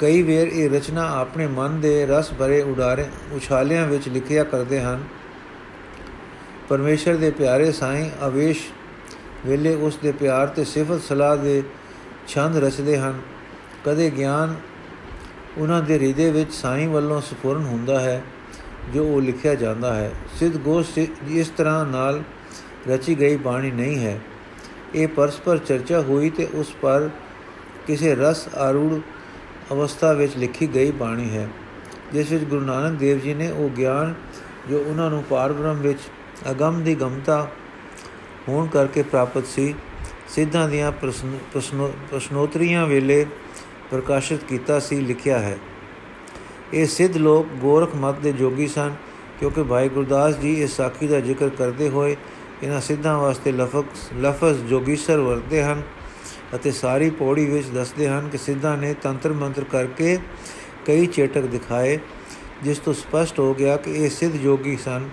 ਕਈ 0.00 0.22
ਵੇਰ 0.22 0.46
ਇਹ 0.46 0.70
ਰਚਨਾ 0.70 1.16
ਆਪਣੇ 1.16 1.46
ਮਨ 1.46 1.80
ਦੇ 1.80 2.06
ਰਸ 2.06 2.32
ਭਰੇ 2.32 2.62
ਉਡਾਰੇ, 2.62 3.06
ਉਛਾਲਿਆਂ 3.32 3.86
ਵਿੱਚ 3.86 4.08
ਲਿਖਿਆ 4.08 4.44
ਕਰਦੇ 4.44 4.80
ਹਨ। 4.80 5.04
ਪਰਮੇਸ਼ਰ 6.68 7.16
ਦੇ 7.16 7.30
ਪਿਆਰੇ 7.30 7.72
ਸਾਈਂ 7.72 8.26
ਅਵੇਸ਼ 8.26 8.68
ਵੇਲੇ 9.46 9.74
ਉਸ 9.74 9.96
ਦੇ 9.96 10.12
ਪਿਆਰ 10.12 10.46
ਤੇ 10.46 10.64
ਸਿਫਤ 10.64 11.00
ਸਲਾਹ 11.00 11.36
ਦੇ 11.36 11.62
ਛੰਦ 12.28 12.56
ਰਚਦੇ 12.56 12.98
ਹਨ। 12.98 13.20
ਕਦੇ 13.84 14.10
ਗਿਆਨ 14.10 14.56
ਉਹਨਾਂ 15.58 15.82
ਦੇ 15.82 15.98
ਹਿਰਦੇ 15.98 16.30
ਵਿੱਚ 16.30 16.52
ਸਾਈਂ 16.52 16.88
ਵੱਲੋਂ 16.88 17.20
ਸਪੂਰਨ 17.20 17.64
ਹੁੰਦਾ 17.64 18.00
ਹੈ, 18.00 18.22
ਜੋ 18.94 19.04
ਉਹ 19.04 19.22
ਲਿਖਿਆ 19.22 19.54
ਜਾਂਦਾ 19.54 19.94
ਹੈ। 19.94 20.12
ਸਿੱਧ 20.38 20.56
ਗੋਸ਼ 20.56 20.98
ਇਸ 21.28 21.48
ਤਰ੍ਹਾਂ 21.48 21.86
ਨਾਲ 21.86 22.22
ਰਚੀ 22.88 23.20
ਗਈ 23.20 23.36
ਬਾਣੀ 23.36 23.70
ਨਹੀਂ 23.70 24.06
ਹੈ। 24.06 24.20
ਇਹ 24.94 25.08
ਪਰਸਪਰ 25.08 25.58
ਚਰਚਾ 25.58 26.00
ਹੋਈ 26.00 26.30
ਤੇ 26.30 26.46
ਉਸ 26.54 26.72
ਪਰ 26.82 27.08
ਕਿਸੇ 27.86 28.14
ਰਸ 28.14 28.48
ਆਰੂੜ 28.58 29.00
ਅਵਸਥਾ 29.72 30.12
ਵਿੱਚ 30.12 30.36
ਲਿਖੀ 30.36 30.66
ਗਈ 30.74 30.90
ਬਾਣੀ 30.90 31.28
ਹੈ, 31.30 31.48
ਜਿਸ 32.12 32.30
ਵਿੱਚ 32.32 32.44
ਗੁਰੂ 32.44 32.60
ਨਾਨਕ 32.60 32.98
ਦੇਵ 32.98 33.18
ਜੀ 33.18 33.34
ਨੇ 33.34 33.50
ਉਹ 33.50 33.68
ਗਿਆਨ 33.68 34.14
ਜੋ 34.70 34.78
ਉਹਨਾਂ 34.78 35.10
ਨੂੰ 35.10 35.22
ਪਾਰ 35.22 35.52
ਬ੍ਰਹਮ 35.52 35.80
ਵਿੱਚ 35.80 35.98
ਅਗੰਮ 36.50 36.82
ਦੀ 36.82 36.94
ਗਮਤਾ 36.94 37.46
ਹੋਣ 38.48 38.66
ਕਰਕੇ 38.66 39.02
ਪ੍ਰਾਪਤ 39.02 39.46
ਸੀ, 39.46 39.74
ਸਿੱਧਾਂ 40.28 40.68
ਦੀਆਂ 40.68 40.92
ਪ੍ਰਸ਼ਨੋਤਰੀਆਂ 40.92 42.86
ਵੇਲੇ 42.86 43.24
ਪ੍ਰਕਾਸ਼ਿਤ 43.90 44.44
ਕੀਤਾ 44.44 44.78
ਸੀ, 44.80 45.00
ਲਿਖਿਆ 45.00 45.38
ਹੈ। 45.38 45.56
ਇਹ 46.74 46.86
ਸਿੱਧ 46.86 47.16
ਲੋਕ 47.16 47.46
ਗੋਰਖ 47.60 47.94
ਮਤ 47.96 48.18
ਦੇ 48.18 48.32
ਜੋਗੀ 48.32 48.66
ਸਨ, 48.68 48.94
ਕਿਉਂਕਿ 49.40 49.62
ਭਾਈ 49.62 49.88
ਗੁਰਦਾਸ 49.88 50.38
ਜੀ 50.38 50.52
ਇਸ 50.62 50.76
ਸਾਖੀ 50.76 51.06
ਦਾ 51.06 51.20
ਜ਼ਿਕਰ 51.20 51.48
ਕਰਦੇ 51.48 51.88
ਹੋਏ 51.88 52.16
ਇਹਨਾਂ 52.62 52.80
ਸਿੱਧਾਂ 52.80 53.18
ਵਾਸਤੇ 53.18 53.52
ਲਫ਼ਜ਼ 53.52 54.12
ਲਫ਼ਜ਼ 54.18 54.64
ਜੋਗੀਸਰ 54.64 55.18
ਵਰਤੇ 55.18 55.62
ਹਨ 55.62 55.82
ਅਤੇ 56.54 56.70
ਸਾਰੀ 56.70 57.10
ਪੌੜੀ 57.10 57.44
ਵਿੱਚ 57.46 57.68
ਦੱਸਦੇ 57.68 58.08
ਹਨ 58.08 58.28
ਕਿ 58.28 58.38
ਸਿੱਧਾਂ 58.38 58.76
ਨੇ 58.76 58.92
ਤੰਤਰ 59.02 59.32
ਮੰਤਰ 59.32 59.64
ਕਰਕੇ 59.64 60.18
ਕਈ 60.86 61.06
ਚੇਟਕ 61.06 61.46
ਦਿਖਾਏ, 61.46 61.98
ਜਿਸ 62.62 62.78
ਤੋਂ 62.78 62.94
ਸਪਸ਼ਟ 62.94 63.38
ਹੋ 63.40 63.54
ਗਿਆ 63.54 63.76
ਕਿ 63.76 63.94
ਇਹ 63.94 64.10
ਸਿੱਧ 64.10 64.36
ਜੋਗੀ 64.36 64.76
ਸਨ 64.76 65.08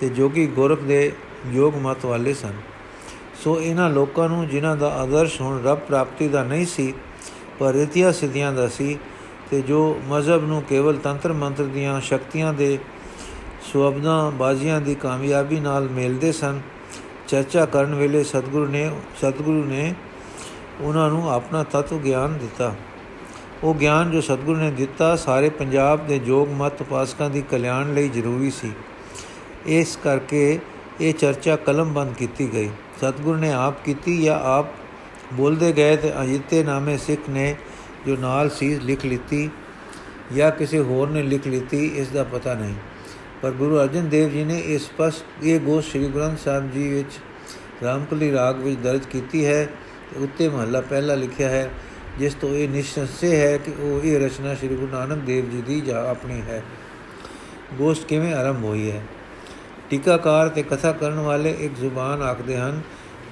ਤੇ 0.00 0.08
ਜੋਗੀ 0.08 0.46
ਗੋਰਖ 0.46 0.80
ਦੇ 0.80 1.12
ਯੋਗ 1.52 1.74
ਮਤ 1.74 2.04
ਵਾਲੇ 2.06 2.34
ਸਨ। 2.34 2.52
ਸੋ 3.44 3.60
ਇਹਨਾਂ 3.60 3.90
ਲੋਕਾਂ 3.90 4.28
ਨੂੰ 4.28 4.46
ਜਿਨ੍ਹਾਂ 4.48 4.76
ਦਾ 4.76 4.88
ਆਦਰਸ਼ 4.94 5.40
ਹੁਣ 5.40 5.62
ਰੱਬ 5.64 5.78
ਪ੍ਰਾਪਤੀ 5.78 6.28
ਦਾ 6.28 6.42
ਨਹੀਂ 6.44 6.66
ਸੀ, 6.66 6.92
ਪਰ 7.58 7.72
ਰਿਤਿਆ 7.72 8.12
ਸਿੱਧੀਆਂ 8.12 8.52
ਦਾ 8.52 8.68
ਸੀ 8.68 8.98
ਤੇ 9.50 9.60
ਜੋ 9.60 10.00
ਮਜ਼ਹਬ 10.08 10.46
ਨੂੰ 10.46 10.62
ਕੇਵਲ 10.62 10.96
ਤੰਤਰ 10.96 11.32
ਮੰਤਰ 11.32 11.64
ਦੀਆਂ 11.64 12.00
ਸ਼ਕਤੀਆਂ 12.00 12.52
ਦੇ 12.52 12.78
ਸੁਬਦਾਂ 13.72 14.30
ਬਾਜ਼ੀਆਂ 14.30 14.80
ਦੀ 14.80 14.94
ਕਾਮਯਾਬੀ 14.94 15.60
ਨਾਲ 15.60 15.88
ਮੇਲਦੇ 15.88 16.32
ਸਨ 16.32 16.60
ਚਰਚਾ 17.32 17.64
ਕਰਨ 17.64 17.94
ਵੇਲੇ 17.94 18.24
ਸਤਿਗੁਰੂ 18.24 18.66
ਨੇ 18.66 18.90
ਸਤਿਗੁਰੂ 19.16 19.64
ਨੇ 19.64 19.94
ਉਹਨਾਂ 20.80 21.08
ਨੂੰ 21.10 21.30
ਆਪਣਾ 21.30 21.62
ਤਤਵ 21.62 21.98
ਗਿਆਨ 21.98 22.38
ਦਿੱਤਾ। 22.38 22.74
ਉਹ 23.62 23.74
ਗਿਆਨ 23.74 24.10
ਜੋ 24.10 24.20
ਸਤਿਗੁਰੂ 24.20 24.58
ਨੇ 24.58 24.70
ਦਿੱਤਾ, 24.70 25.16
ਸਾਰੇ 25.16 25.48
ਪੰਜਾਬ 25.50 26.06
ਦੇ 26.06 26.18
ਜੋਗ 26.18 26.48
ਮਤ 26.48 26.80
ਉਪਾਸਕਾਂ 26.80 27.30
ਦੀ 27.30 27.42
ਕਲਿਆਣ 27.42 27.94
ਲਈ 27.94 28.08
ਜ਼ਰੂਰੀ 28.08 28.50
ਸੀ। 28.50 28.72
ਇਸ 29.66 29.98
ਕਰਕੇ 30.04 30.58
ਇਹ 31.00 31.14
ਚਰਚਾ 31.14 31.56
ਕਲਮਬੰਦ 31.56 32.14
ਕੀਤੀ 32.14 32.52
ਗਈ। 32.52 32.70
ਸਤਿਗੁਰੂ 32.96 33.38
ਨੇ 33.38 33.52
ਆਪ 33.52 33.84
ਕੀਤੀ 33.84 34.22
ਜਾਂ 34.22 34.40
ਆਪ 34.40 34.66
ਬੋਲਦੇ 35.32 35.72
ਗਏ 35.72 35.96
ਤੇ 35.96 36.12
ਅਜਿੱਤੇ 36.22 36.64
ਨਾਮੇ 36.64 36.98
ਸਿੱਖ 36.98 37.30
ਨੇ 37.30 37.54
ਜੋ 38.06 38.16
ਨਾਲ 38.16 38.50
ਸੀ 38.50 38.74
ਲਿਖ 38.74 39.04
ਲਿੱਤੀ 39.04 39.50
ਜਾਂ 40.36 40.50
ਕਿਸੇ 40.50 40.78
ਹੋਰ 40.78 41.08
ਨੇ 41.08 41.22
ਲਿਖ 41.22 41.46
ਲਿੱਤੀ, 41.46 41.86
ਇਸ 41.86 42.08
ਦਾ 42.08 42.24
ਪਤਾ 42.24 42.54
ਨਹੀਂ। 42.54 42.74
ਪਰ 43.42 43.50
ਗੁਰੂ 43.50 43.80
ਅਰਜਨ 43.80 44.08
ਦੇਵ 44.08 44.28
ਜੀ 44.28 44.44
ਨੇ 44.44 44.58
ਇਸ 44.58 44.90
ਪਸ 44.98 45.14
ਇਹ 45.42 45.60
ਗੋਸ਼ 45.60 45.90
ਸ੍ਰੀ 45.90 46.08
ਗ੍ਰੰਥ 46.08 46.38
ਸਾਹਿਬ 46.38 46.70
ਜੀ 46.70 46.88
ਵਿੱਚ 46.88 47.18
ਰਾਮਕਲੀ 47.82 48.32
ਰਾਗ 48.32 48.56
ਵਿੱਚ 48.56 48.80
ਦਰਜ 48.80 49.06
ਕੀਤੀ 49.06 49.46
ਹੈ 49.46 49.68
ਤੇ 50.10 50.24
ਉੱਤੇ 50.24 50.48
ਮਹੱਲਾ 50.48 50.80
ਪਹਿਲਾ 50.80 51.14
ਲਿਖਿਆ 51.14 51.48
ਹੈ, 51.48 51.70
ਜਿਸ 52.18 52.34
ਤੋਂ 52.34 52.48
ਇਹ 52.48 52.68
ਨਿਸ਼ਚੈ 52.68 53.36
ਹੈ 53.36 53.56
ਕਿ 53.56 53.72
ਉਹ 53.80 54.06
ਇਹ 54.06 54.20
ਰਚਨਾ 54.20 54.54
ਸ੍ਰੀ 54.54 54.68
ਗੁਰੂ 54.68 54.92
ਨਾਨਕ 54.92 55.18
ਦੇਵ 55.18 55.50
ਜੀ 55.50 55.62
ਦੀ 55.62 55.80
ਜਾਂ 55.80 56.06
ਆਪਣੀ 56.06 56.40
ਹੈ। 56.40 56.62
ਗੋਸ਼ਟ 57.78 58.04
ਕਿਵੇਂ 58.04 58.34
ਆਰੰਭ 58.34 58.64
ਹੋਈ 58.64 58.90
ਹੈ? 58.90 59.02
ਟੀਕਾਕਾਰ 59.90 60.48
ਤੇ 60.48 60.62
ਕਥਾ 60.62 60.92
ਕਰਨ 60.92 61.18
ਵਾਲੇ 61.18 61.56
ਇੱਕ 61.60 61.74
ਜ਼ੁਬਾਨ 61.74 62.22
ਆਖਦੇ 62.22 62.56
ਹਨ 62.56 62.80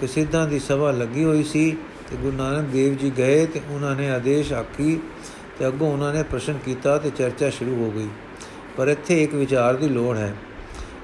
ਕਿ 0.00 0.06
ਸਿੱਧਾਂ 0.06 0.48
ਦੀ 0.48 0.58
ਸਭਾ 0.58 0.90
ਲੱਗੀ 0.90 1.24
ਹੋਈ 1.24 1.42
ਸੀ 1.42 1.76
ਤੇ 2.10 2.16
ਗੁਰੂ 2.16 2.36
ਨਾਨਕ 2.36 2.68
ਦੇਵ 2.68 2.94
ਜੀ 2.94 3.12
ਗਏ 3.18 3.46
ਤੇ 3.46 3.60
ਉਹਨਾਂ 3.70 3.96
ਨੇ 3.96 4.10
ਆਦੇਸ਼ 4.10 4.52
ਆਖੀ 4.52 5.00
ਤੇ 5.58 5.66
ਅੱਗੋਂ 5.66 5.92
ਉਹਨਾਂ 5.92 6.14
ਨੇ 6.14 6.22
ਪ੍ਰਸ਼ਨ 6.22 6.58
ਕੀਤਾ 6.64 6.98
ਤੇ 6.98 7.10
ਚਰਚਾ 7.10 7.50
ਸ਼ੁਰੂ 7.50 7.84
ਹੋ 7.84 7.90
ਗਈ। 7.90 8.08
ਪਰ 8.81 8.88
ਇੱਥੇ 8.88 9.23
ਇੱਕ 9.23 9.35
ਵਿਚਾਰ 9.35 9.77
ਦੀ 9.77 9.88
ਲੋੜ 9.88 10.17
ਹੈ। 10.17 10.32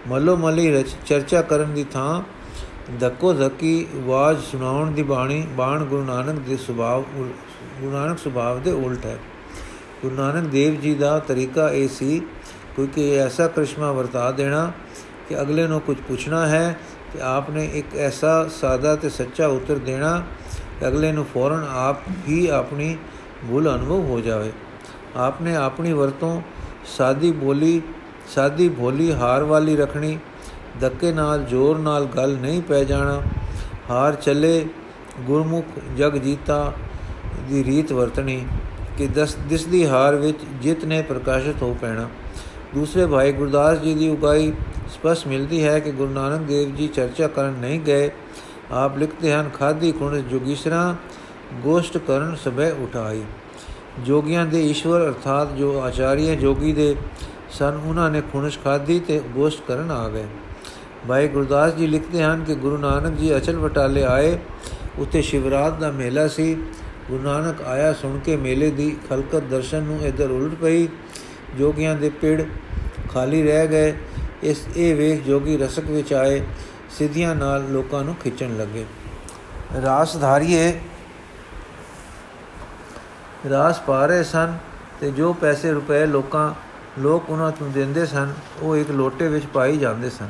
ਮੱਲੋ 0.08 0.36
ਮੱਲੀ 0.36 0.84
ਚਰਚਾ 1.06 1.42
ਕਰਨ 1.42 1.74
ਦੀ 1.74 1.84
ਥਾਂ 1.84 2.22
ਧੱਕੋ 3.00 3.32
ਧੱਕੀ 3.32 3.86
ਆਵਾਜ਼ 3.96 4.38
ਸੁਣਾਉਣ 4.42 4.90
ਦੀ 4.90 5.02
ਬਾਣੀ, 5.02 5.46
ਬਾਣ 5.56 5.84
ਗੁਰੂ 5.84 6.04
ਨਾਨਕ 6.04 6.38
ਦੇ 6.40 6.56
ਸੁਭਾਅ 6.56 7.00
ਗੁਰੂ 7.00 7.90
ਨਾਨਕ 7.92 8.18
ਸੁਭਾਅ 8.18 8.54
ਦੇ 8.54 8.72
ਉਲਟ 8.72 9.06
ਹੈ। 9.06 9.18
ਗੁਰੂ 10.02 10.14
ਨਾਨਕ 10.16 10.48
ਦੇਵ 10.48 10.80
ਜੀ 10.80 10.94
ਦਾ 10.94 11.18
ਤਰੀਕਾ 11.18 11.68
ਇਹ 11.70 11.88
ਸੀ 11.88 12.20
ਕਿਉਂਕਿ 12.76 13.10
ਐਸਾ 13.16 13.48
ਕ੍ਰਿਸ਼ਮਾ 13.48 13.92
ਵਰਤਾ 13.92 14.30
ਦੇਣਾ 14.32 14.72
ਕਿ 15.28 15.40
ਅਗਲੇ 15.40 15.66
ਨੂੰ 15.66 15.80
ਕੁਝ 15.80 15.96
ਪੁੱਛਣਾ 16.08 16.46
ਹੈ 16.46 16.76
ਤੇ 17.12 17.20
ਆਪਨੇ 17.20 17.70
ਇੱਕ 17.74 17.96
ਐਸਾ 17.96 18.48
ਸਾਦਾ 18.60 18.96
ਤੇ 18.96 19.08
ਸੱਚਾ 19.10 19.46
ਉੱਤਰ 19.48 19.78
ਦੇਣਾ 19.86 20.22
ਕਿ 20.80 20.88
ਅਗਲੇ 20.88 21.12
ਨੂੰ 21.12 21.26
ਫੌਰਨ 21.34 21.66
ਆਪ 21.70 22.08
ਹੀ 22.28 22.46
ਆਪਣੀ 22.46 22.96
ਭੁੱਲ 23.48 23.74
ਅਨੁਭਵ 23.74 24.10
ਹੋ 24.10 24.20
ਜਾਵੇ। 24.20 24.52
ਆਪਨੇ 25.16 25.56
ਆਪਣੀ 25.56 25.92
ਵਰਤੋਂ 25.92 26.40
ਸਾਦੀ 26.98 27.30
ਬੋਲੀ, 27.32 27.82
ਸਾਦੀ 28.34 28.68
ਭੋਲੀ 28.68 29.12
ਹਾਰ 29.12 29.44
ਵਾਲੀ 29.44 29.76
ਰੱਖਣੀ, 29.76 30.18
ਧੱਕੇ 30.80 31.12
ਨਾਲ, 31.12 31.44
ਜ਼ੋਰ 31.44 31.78
ਨਾਲ 31.78 32.04
ਗੱਲ 32.04 32.36
ਨਹੀਂ 32.36 32.62
ਪੈ 32.62 32.84
ਜਾਣਾ। 32.84 33.22
ਹਾਰ 33.90 34.14
ਚੱਲੇ, 34.14 34.66
ਗੁਰਮੁਖ 35.20 35.64
ਜਗ 35.96 36.16
ਜੀਤਾ 36.16 36.72
ਦੀ 37.48 37.64
ਰੀਤ 37.64 37.92
ਵਰਤਣੀ, 37.92 38.46
ਕਿ 38.98 39.06
ਦਸ, 39.06 39.34
ਦਿਸ 39.34 39.64
ਦੀ 39.64 39.86
ਹਾਰ 39.86 40.14
ਵਿੱਚ 40.14 40.38
ਜਿਤ 40.62 40.84
ਨੇ 40.84 41.02
ਪ੍ਰਕਾਸ਼ਿਤ 41.02 41.62
ਹੋ 41.62 41.76
ਪੈਣਾ। 41.80 42.08
ਦੂਸਰੇ 42.74 43.06
ਭਾਈ 43.06 43.32
ਗੁਰਦਾਸ 43.32 43.78
ਜੀ 43.78 43.94
ਦੀ 43.94 44.08
ਉਗਾਈ 44.08 44.52
ਸਪਸ਼ਟ 44.88 45.26
ਮਿਲਦੀ 45.26 45.64
ਹੈ 45.64 45.78
ਕਿ 45.78 45.90
ਗੁਰੂ 45.90 46.12
ਨਾਨਕ 46.12 46.40
ਦੇਵ 46.40 46.74
ਜੀ 46.74 46.88
ਚਰਚਾ 46.88 47.28
ਕਰਨ 47.28 47.52
ਨਹੀਂ 47.52 47.80
ਗਏ। 47.80 48.10
ਆਪ 48.72 48.98
ਲਿਖਦੇ 48.98 49.32
ਹਨ, 49.32 49.50
ਖਾਦੀ 49.54 49.92
ਖੁਣ 49.92 50.20
ਜੋਗੀਸ਼ਰਾ, 50.20 50.96
ਗੋਸ਼ਟ 51.54 51.98
ਕਰਨ 51.98 52.36
ਸਭੇ 52.44 52.70
ਉਠਾਈ। 52.70 53.22
ਜੋਗੀਆਂ 54.04 54.46
ਦੇ 54.46 54.70
ਈਸ਼ਵਰ 54.70 55.08
ਅਰਥਾਤ 55.08 55.52
ਜੋ 55.52 55.80
ਆਚਾਰੀਆ 55.80 56.34
ਜੋਗੀ 56.34 56.72
ਦੇ 56.72 56.96
ਸਨ, 57.50 57.80
ਉਹਨਾਂ 57.86 58.10
ਨੇ 58.10 58.22
ਖੁਣਸ਼ 58.32 58.58
ਖਾਦੀ 58.64 59.00
ਤੇ 59.00 59.20
ਗੋਸ਼ਟ 59.34 59.62
ਕਰਨ 59.68 59.90
ਆ 59.90 60.08
ਗਏ। 60.08 60.24
ਭਾਈ 61.08 61.28
ਗੁਰਦਾਸ 61.28 61.74
ਜੀ 61.74 61.86
ਲਿਖਦੇ 61.86 62.22
ਹਨ 62.22 62.44
ਕਿ 62.44 62.54
ਗੁਰੂ 62.54 62.76
ਨਾਨਕ 62.78 63.18
ਜੀ 63.18 63.36
ਅਚਲ 63.36 63.56
ਵਟਾਲੇ 63.56 64.04
ਆਏ 64.04 64.38
ਉੱਤੇ 64.98 65.22
ਸ਼ਿਵਰਾਤ 65.22 65.78
ਦਾ 65.78 65.90
ਮੇਲਾ 65.90 66.28
ਸੀ। 66.28 66.54
ਗੁਰੂ 67.10 67.22
ਨਾਨਕ 67.22 67.62
ਆਇਆ 67.62 67.92
ਸੁਣ 67.92 68.18
ਕੇ 68.18 68.36
ਮੇਲੇ 68.36 68.70
ਦੀ 68.70 68.96
ਖਲਕਤ 69.10 69.42
ਦਰਸ਼ਨ 69.42 69.82
ਨੂੰ 69.82 70.00
ਇਧਰ 70.00 70.30
ਉਲਟ 70.30 70.54
ਪਈ। 70.54 70.88
ਜੋਗੀਆਂ 71.58 71.94
ਦੇ 71.94 72.10
ਪਿੜ 72.10 72.42
ਖਾਲੀ 73.10 73.42
ਰਹਿ 73.42 73.68
ਗਏ। 73.68 73.94
ਇਸ, 74.42 74.64
ਇਹ 74.76 74.96
ਵੇਖ 74.96 75.22
ਜੋਗੀ 75.22 75.56
ਰਸਕ 75.56 75.84
ਵਿੱਚ 75.84 76.12
ਆਏ। 76.12 76.42
ਸਿੱਧੀਆਂ 76.98 77.34
ਨਾਲ 77.34 77.64
ਲੋਕਾਂ 77.70 78.04
ਨੂੰ 78.04 78.14
ਖਿੱਚਣ 78.14 78.56
ਲੱਗੇ। 78.56 78.84
ਰਾਸ 79.82 80.20
ਧਾਰੀਏ 80.20 80.72
ਰਾਸ 83.50 83.80
ਪਾ 83.80 84.06
ਰਹੇ 84.06 84.22
ਸਨ 84.22 84.56
ਤੇ 85.00 85.10
ਜੋ 85.10 85.32
ਪੈਸੇ 85.32 85.72
ਰੁਪਏ 85.72 86.06
ਲੋਕਾਂ, 86.06 86.54
ਲੋਕ 86.98 87.30
ਉਹਨਾਂ 87.30 87.52
ਤੋਂ 87.52 87.68
ਦਿੰਦੇ 87.68 88.06
ਸਨ, 88.06 88.32
ਉਹ 88.62 88.76
ਇੱਕ 88.76 88.90
ਲੋਟੇ 88.90 89.28
ਵਿੱਚ 89.28 89.46
ਪਾਈ 89.46 89.76
ਜਾਂਦੇ 89.76 90.10
ਸਨ। 90.10 90.28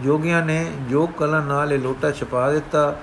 ਜੋਗੀਆਂ 0.00 0.44
ਨੇ 0.46 0.72
ਜੋਗ 0.90 1.08
ਕਲਾ 1.18 1.40
ਨਾਲ 1.40 1.72
ਇਹ 1.72 1.78
ਲੋਟਾ 1.78 2.10
ਛਪਾ 2.10 2.50
ਦਿੱਤਾ। 2.50 2.96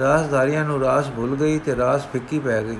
ਰਾਸਧਾਰੀਆਂ 0.00 0.64
ਨੂੰ 0.64 0.80
ਰਾਸ 0.80 1.10
ਭੁੱਲ 1.10 1.36
ਗਈ 1.36 1.58
ਤੇ 1.58 1.76
ਰਾਸ 1.76 2.06
ਫਿੱਕੀ 2.06 2.38
ਪੈ 2.38 2.62
ਗਈ। 2.62 2.78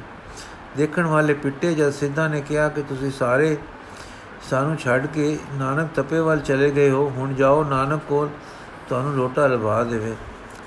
ਦੇਖਣ 0.77 1.07
ਵਾਲੇ 1.07 1.35
ਪਿੱਟੇ 1.35 1.75
ਜਦ 1.75 1.93
ਸਿੱਧਾ 1.93 2.29
ਨੇ 2.29 2.41
ਕਿਹਾ 2.41 2.69
ਕਿ 2.69 2.83
ਤੁਸੀਂ 2.83 3.11
ਸਾਰੇ 3.11 3.57
ਸਾਨੂੰ 4.51 4.77
ਛੱਡ 4.77 5.07
ਕੇ 5.07 5.39
ਨਾਨਕ 5.55 5.89
ਤਪੇ 5.95 6.21
ਵੱਲ 6.21 6.41
ਚਲੇ 6.41 6.71
ਗਏ 6.71 6.91
ਹੋ, 6.91 7.13
ਹੁਣ 7.17 7.35
ਜਾਓ 7.35 7.65
ਨਾਨਕ 7.65 8.01
ਕੋਲ, 8.09 8.29
ਤੁਹਾਨੂੰ 8.89 9.15
ਲੋਟਾ 9.15 9.47
ਲਵਾ 9.47 9.85
ਦੇਵੇ। 9.85 10.15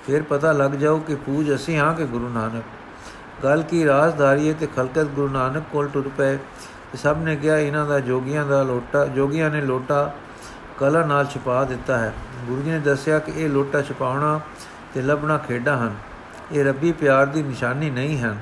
ਫਿਰ 0.07 0.23
ਪਤਾ 0.23 0.51
ਲੱਗ 0.51 0.71
ਜਾਓ 0.71 0.97
ਕਿ 0.97 1.15
ਪੂਜ 1.15 1.55
ਅਸੀਂ 1.55 1.77
ਹਾਂ 1.77 1.93
ਕਿ 1.93 2.05
ਗੁਰੂ 2.05 2.29
ਨਾਨਕ। 2.29 2.63
ਗੱਲ 3.43 3.61
ਕੀ 3.61 3.85
ਰਾਜਧਾਰੀਏ 3.85 4.53
ਤੇ 4.53 4.67
ਖਲਕਤ 4.67 5.05
ਗੁਰੂ 5.05 5.29
ਨਾਨਕ 5.29 5.63
ਕੋਲ 5.71 5.87
ਟੁਰ 5.87 6.09
ਪਏ। 6.17 6.37
ਤੇ 6.91 6.97
ਸਭ 6.97 7.17
ਨੇ 7.23 7.35
ਕਿਹਾ, 7.35 7.57
ਇਹਨਾਂ 7.57 7.85
ਦਾ 7.85 7.99
ਜੋਗੀਆਂ 7.99 8.45
ਦਾ 8.45 8.63
ਲੋਟਾ, 8.63 9.05
ਜੋਗੀਆਂ 9.05 9.49
ਨੇ 9.49 9.61
ਲੋਟਾ 9.61 10.13
ਕਲਾ 10.79 11.05
ਨਾਲ 11.05 11.25
ਛੁਪਾ 11.25 11.63
ਦਿੱਤਾ 11.63 11.97
ਹੈ। 11.97 12.13
ਗੁਰੂ 12.47 12.61
ਜੀ 12.61 12.71
ਨੇ 12.71 12.79
ਦੱਸਿਆ 12.79 13.19
ਕਿ 13.19 13.31
ਇਹ 13.35 13.49
ਲੋਟਾ 13.49 13.81
ਛੁਪਾਉਣਾ 13.81 14.39
ਤੇ 14.93 15.01
ਲੱਭਣਾ 15.01 15.37
ਖੇਡਾਂ 15.37 15.77
ਹਨ। 15.77 15.95
ਇਹ 16.51 16.65
ਰੱਬੀ 16.65 16.91
ਪਿਆਰ 16.91 17.25
ਦੀ 17.25 17.43
ਨਿਸ਼ਾਨੀ 17.43 17.89
ਨਹੀਂ 17.89 18.19
ਹਨ। 18.19 18.37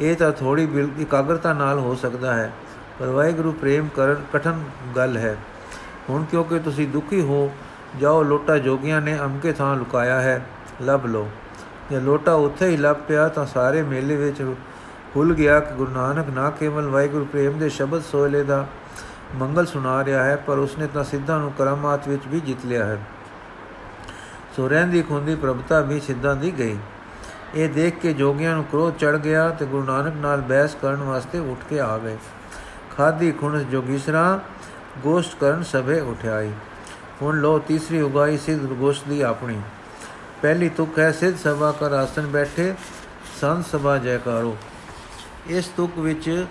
ਇਹ 0.00 0.16
ਤਾਂ 0.16 0.32
ਥੋੜੀ 0.32 0.88
ਇਕਾਗਰਤਾ 0.98 1.52
ਨਾਲ 1.52 1.78
ਹੋ 1.78 1.94
ਸਕਦਾ 1.94 2.34
ਹੈ, 2.34 2.52
ਪਰ 3.00 3.06
ਵਾਹਿਗੁਰੂ 3.06 3.52
ਪ੍ਰੇਮ 3.52 3.88
ਕਰਨ, 3.88 4.16
ਕਠਨ 4.32 4.62
ਗੱਲ 4.96 5.16
ਹੈ। 5.16 5.36
ਹੁਣ 6.10 6.24
ਕਿਉਂਕਿ 6.24 6.58
ਤੁਸੀਂ 6.58 6.88
ਦੁਖੀ 6.88 7.20
ਹੋ, 7.20 7.50
ਜਾਓ, 8.00 8.22
ਲੋਟਾ 8.22 8.58
ਜੋਗੀਆਂ 8.58 9.00
ਨੇ 9.00 9.18
ਅਮਕੇ 9.18 9.52
ਥਾਂ 9.52 9.76
ਲੁਕਾਇਆ 9.76 10.20
ਹੈ, 10.20 10.40
ਲੱਭ 10.82 11.06
ਲਓ। 11.06 11.28
ਜੇ 11.90 12.00
ਲੋਟਾ 12.00 12.32
ਉੱਥੇ 12.32 12.68
ਹੀ 12.68 12.76
ਲੱਭ 12.76 12.96
ਪਿਆ 12.96 13.28
ਤਾਂ 13.28 13.46
ਸਾਰੇ 13.46 13.82
ਮੇਲੇ 13.82 14.16
ਵਿੱਚ 14.16 14.54
ਭੁੱਲ 15.14 15.34
ਗਿਆ 15.34 15.60
ਕਿ 15.60 15.74
ਗੁਰੂ 15.74 15.90
ਨਾਨਕ 15.90 16.30
ਨਾ 16.30 16.50
ਕੇਵਲ 16.50 16.88
ਵਾਹਿਗੁਰੂ 16.88 17.24
ਪ੍ਰੇਮ 17.24 17.58
ਦੇ 17.58 17.68
ਸ਼ਬਦ 17.68 18.02
ਸੋਹਲੇ 18.02 18.42
ਦਾ 18.44 18.66
ਮੰਗਲ 19.34 19.66
ਸੁਣਾ 19.66 20.04
ਰਿਹਾ 20.04 20.24
ਹੈ, 20.24 20.36
ਪਰ 20.36 20.58
ਉਸਨੇ 20.58 20.86
ਤਾਂ 20.86 21.04
ਸਿੱਧਾਂ 21.04 21.38
ਨੂੰ 21.38 21.52
ਕਰਾਮਾਤ 21.58 22.08
ਵਿੱਚ 22.08 22.22
ਵੀ 22.28 22.40
ਜਿੱਤ 22.40 22.66
ਲਿਆ 22.66 22.84
ਹੈ। 22.84 22.98
ਸੋ 24.56 24.68
ਰਹਿੰਦੀ 24.68 25.02
ਖੁੰਦੀ 25.02 25.34
ਪ੍ਰਭਤਾ 25.34 25.80
ਵੀ 25.80 26.00
ਸਿੱਧਾਂ 26.00 26.36
ਦੀ 26.36 26.58
ਗਈ। 26.58 26.76
ਇਹ 27.54 27.68
ਦੇਖ 27.68 27.98
ਕੇ 27.98 28.12
ਜੋਗੀਆਂ 28.12 28.54
ਨੂੰ 28.54 28.64
ਕ੍ਰੋਧ 28.64 28.94
ਚੜ 28.94 29.16
ਗਿਆ 29.16 29.48
ਤੇ 29.48 29.66
ਗੁਰੂ 29.66 29.84
ਨਾਨਕ 29.84 30.14
ਨਾਲ 30.16 30.40
ਬਹਿਸ 30.40 30.76
ਕਰਨ 30.82 31.02
ਵਾਸਤੇ 31.02 31.38
ਉੱਠ 31.38 31.60
ਕੇ 31.70 31.80
ਆ 31.80 31.98
ਗਏ। 31.98 32.16
ਖਾਦੀ 32.96 33.32
ਖੁਣ 33.32 33.62
ਜੋਗੀਸ਼ਰਾ 33.62 34.40
ਗੋਸ਼ਟ 34.98 35.38
ਕਰਨ 35.40 35.62
ਸਭੇ 35.62 36.00
ਉਠਾਈ 36.00 36.52
ਹੁਣ 37.22 37.36
ਲੋ 37.36 37.58
ਤੀਸਰੀ 37.58 38.00
ਉਗਾਈ 38.00 38.38
ਸਿੱਧ 38.38 38.60
ਗੋਸ਼ਟ 38.60 39.08
ਦੀ 39.08 39.20
ਆਪਣੀ। 39.20 39.58
ਪਹਿਲੀ 40.42 40.68
ਤੁਕ 40.68 40.98
ਹੈ, 40.98 41.12
ਸਿੱਧ 41.12 41.36
ਸਭਾ 41.36 41.72
ਕਰ 41.72 41.92
ਆਸਨ 41.92 42.26
ਬੈਠੇ, 42.26 42.74
ਸੰਤ 43.40 43.66
ਸਭਾ 43.66 43.98
ਜੈਕਾਰੋ। 43.98 44.56
ਇਸ 45.46 45.66
ਤੁਕ 45.66 45.98
ਵਿੱਚ 45.98 46.46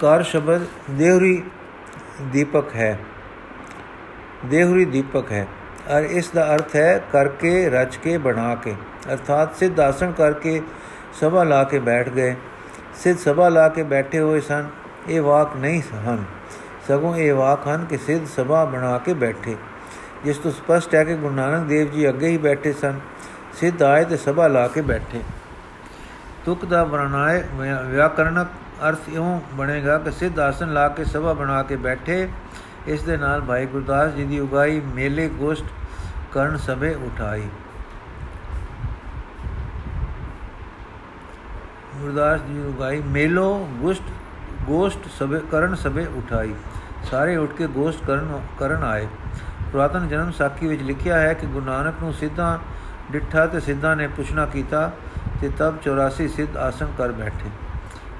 ਕਾਰ 0.00 0.22
ਸ਼ਬਦ 0.22 0.60
ਦੇਵਰੀ 0.90 1.42
ਦੀਪਕ 2.22 2.74
ਹੈ। 2.74 2.98
ਦੇਵਰੀ 4.46 4.84
ਦੀਪਕ 4.84 5.32
ਹੈ। 5.32 5.46
ਔਰ 5.90 6.02
ਇਸ 6.02 6.30
ਦਾ 6.30 6.54
ਅਰਥ 6.54 6.76
ਹੈ, 6.76 6.98
ਕਰਕੇ 7.12 7.70
ਰਚ 7.70 7.96
ਕੇ, 7.96 8.18
ਬਣਾ 8.18 8.54
ਕੇ। 8.54 8.74
ਅਰਥਾਤ 9.12 9.56
ਸਿੱਧ 9.56 9.80
ਆਸਣ 9.80 10.12
ਕਰਕੇ 10.12 10.62
ਸਭਾ 11.20 11.44
ਲਾ 11.44 11.64
ਕੇ 11.64 11.78
ਬੈਠ 11.78 12.08
ਗਏ। 12.08 12.36
ਸਿੱਧ 12.94 13.18
ਸਭਾ 13.18 13.48
ਲਾ 13.48 13.68
ਕੇ 13.68 13.82
ਬੈਠੇ 13.82 14.20
ਹੋਏ 14.20 14.40
ਸਨ। 14.40 14.68
ਇਹ 15.08 15.22
ਵਾਕ 15.22 15.56
ਨਹੀਂ 15.56 15.82
ਹਨ 15.94 16.24
ਸਗੋਂ 16.88 17.16
ਇਹ 17.16 17.34
ਵਾਕ 17.34 17.68
ਹਨ 17.68 17.84
ਕਿ 17.84 17.96
ਸਿੱਧ 17.96 18.26
ਸਭਾ 18.26 18.64
ਬਣਾ 18.64 18.98
ਕੇ 18.98 19.14
ਬੈਠੇ। 19.14 19.56
ਜਿਸ 20.24 20.38
ਤੋਂ 20.38 20.50
ਸਪਸ਼ਟ 20.50 20.94
ਹੈ 20.94 21.02
ਕਿ 21.04 21.14
ਗੁਰੂ 21.14 21.34
ਨਾਨਕ 21.34 21.66
ਦੇਵ 21.66 21.90
ਜੀ 21.90 22.08
ਅੱਗੇ 22.08 22.28
ਹੀ 22.28 22.38
ਬੈਠੇ 22.38 22.72
ਸਨ, 22.72 22.98
ਸਿੱਧ 23.60 23.82
ਆਏ 23.82 24.04
ਤੇ 24.04 24.16
ਸਭਾ 24.16 24.46
ਲਾ 24.48 24.66
ਕੇ 24.68 24.80
ਬੈਠੇ। 24.80 25.20
ਤੁਕ 26.44 26.64
ਦਾ 26.64 26.82
ਵਰਣਾਏ 26.84 27.42
ਵਿਆਕਰਣਕ 27.86 28.48
ਅਰਥ 28.88 29.08
ਇਉਂ 29.08 29.40
ਬਣੇਗਾ 29.54 29.98
ਕਿ 29.98 30.10
ਸਿੱਧ 30.10 30.38
ਆਸਨ 30.40 30.72
ਲਾ 30.72 30.88
ਕੇ 30.88 31.04
ਸਭਾ 31.04 31.32
ਬਣਾ 31.32 31.62
ਕੇ 31.62 31.76
ਬੈਠੇ। 31.76 32.28
ਇਸ 32.86 33.02
ਦੇ 33.02 33.16
ਨਾਲ 33.16 33.40
ਭਾਈ 33.40 33.66
ਗੁਰਦਾਸ 33.66 34.12
ਜੀ 34.12 34.24
ਦੀ 34.24 34.38
ਉਗਾਈ 34.40 34.80
ਮੇਲੇ 34.94 35.28
ਗੋਸ਼ਟ 35.28 35.64
ਕਰਨ 36.32 36.56
ਸਭੇ 36.56 36.94
ਉਠਾਈ। 36.94 37.48
ਗੁਰਦਾਸ 41.96 42.40
ਜੀ 42.40 42.60
ਉਗਾਈ 42.60 43.02
ਮੇਲੋ 43.06 43.68
ਗੁਸ਼ਟ, 43.80 44.02
ਗੋਸ਼ਟ 44.62 45.08
ਸਭੇ 45.18 45.40
ਕਰਨ 45.50 45.74
ਸਭੇ 45.74 46.06
ਉਠਾਈ। 46.06 46.54
ਸਾਰੇ 47.10 47.36
ਉੱਠ 47.36 47.52
ਕੇ 47.52 47.66
ਗੋਸ਼ਟ 47.66 48.06
ਕਰਨ 48.06 48.40
ਕਰਨ 48.58 48.84
ਆਏ। 48.84 49.06
ਪੁਰਾਤਨ 49.72 50.08
ਜਨਮ 50.08 50.30
ਸਾਖੀ 50.30 50.66
ਵਿੱਚ 50.66 50.82
ਲਿਖਿਆ 50.82 51.18
ਹੈ 51.18 51.34
ਕਿ 51.34 51.46
ਗੁਰੂ 51.46 51.66
ਨਾਨਕ 51.66 51.94
ਨੂੰ 52.02 52.12
ਸਿੱਧਾ 52.12 52.58
ਡਿੱਠਾ 53.12 53.46
ਤੇ 53.46 53.60
ਸਿੱਧਾ 53.60 53.94
ਨੇ 53.94 54.06
ਪੁੱਛਣਾ 54.06 54.46
ਕੀਤਾ 54.46 54.92
ਤੇ 55.40 55.50
ਤਬ 55.58 55.74
84 55.82 56.28
ਸਿੱਧ 56.28 56.56
ਆਸਨ 56.56 56.88
ਕਰ 56.98 57.12
ਬੈਠੇ। 57.12 57.50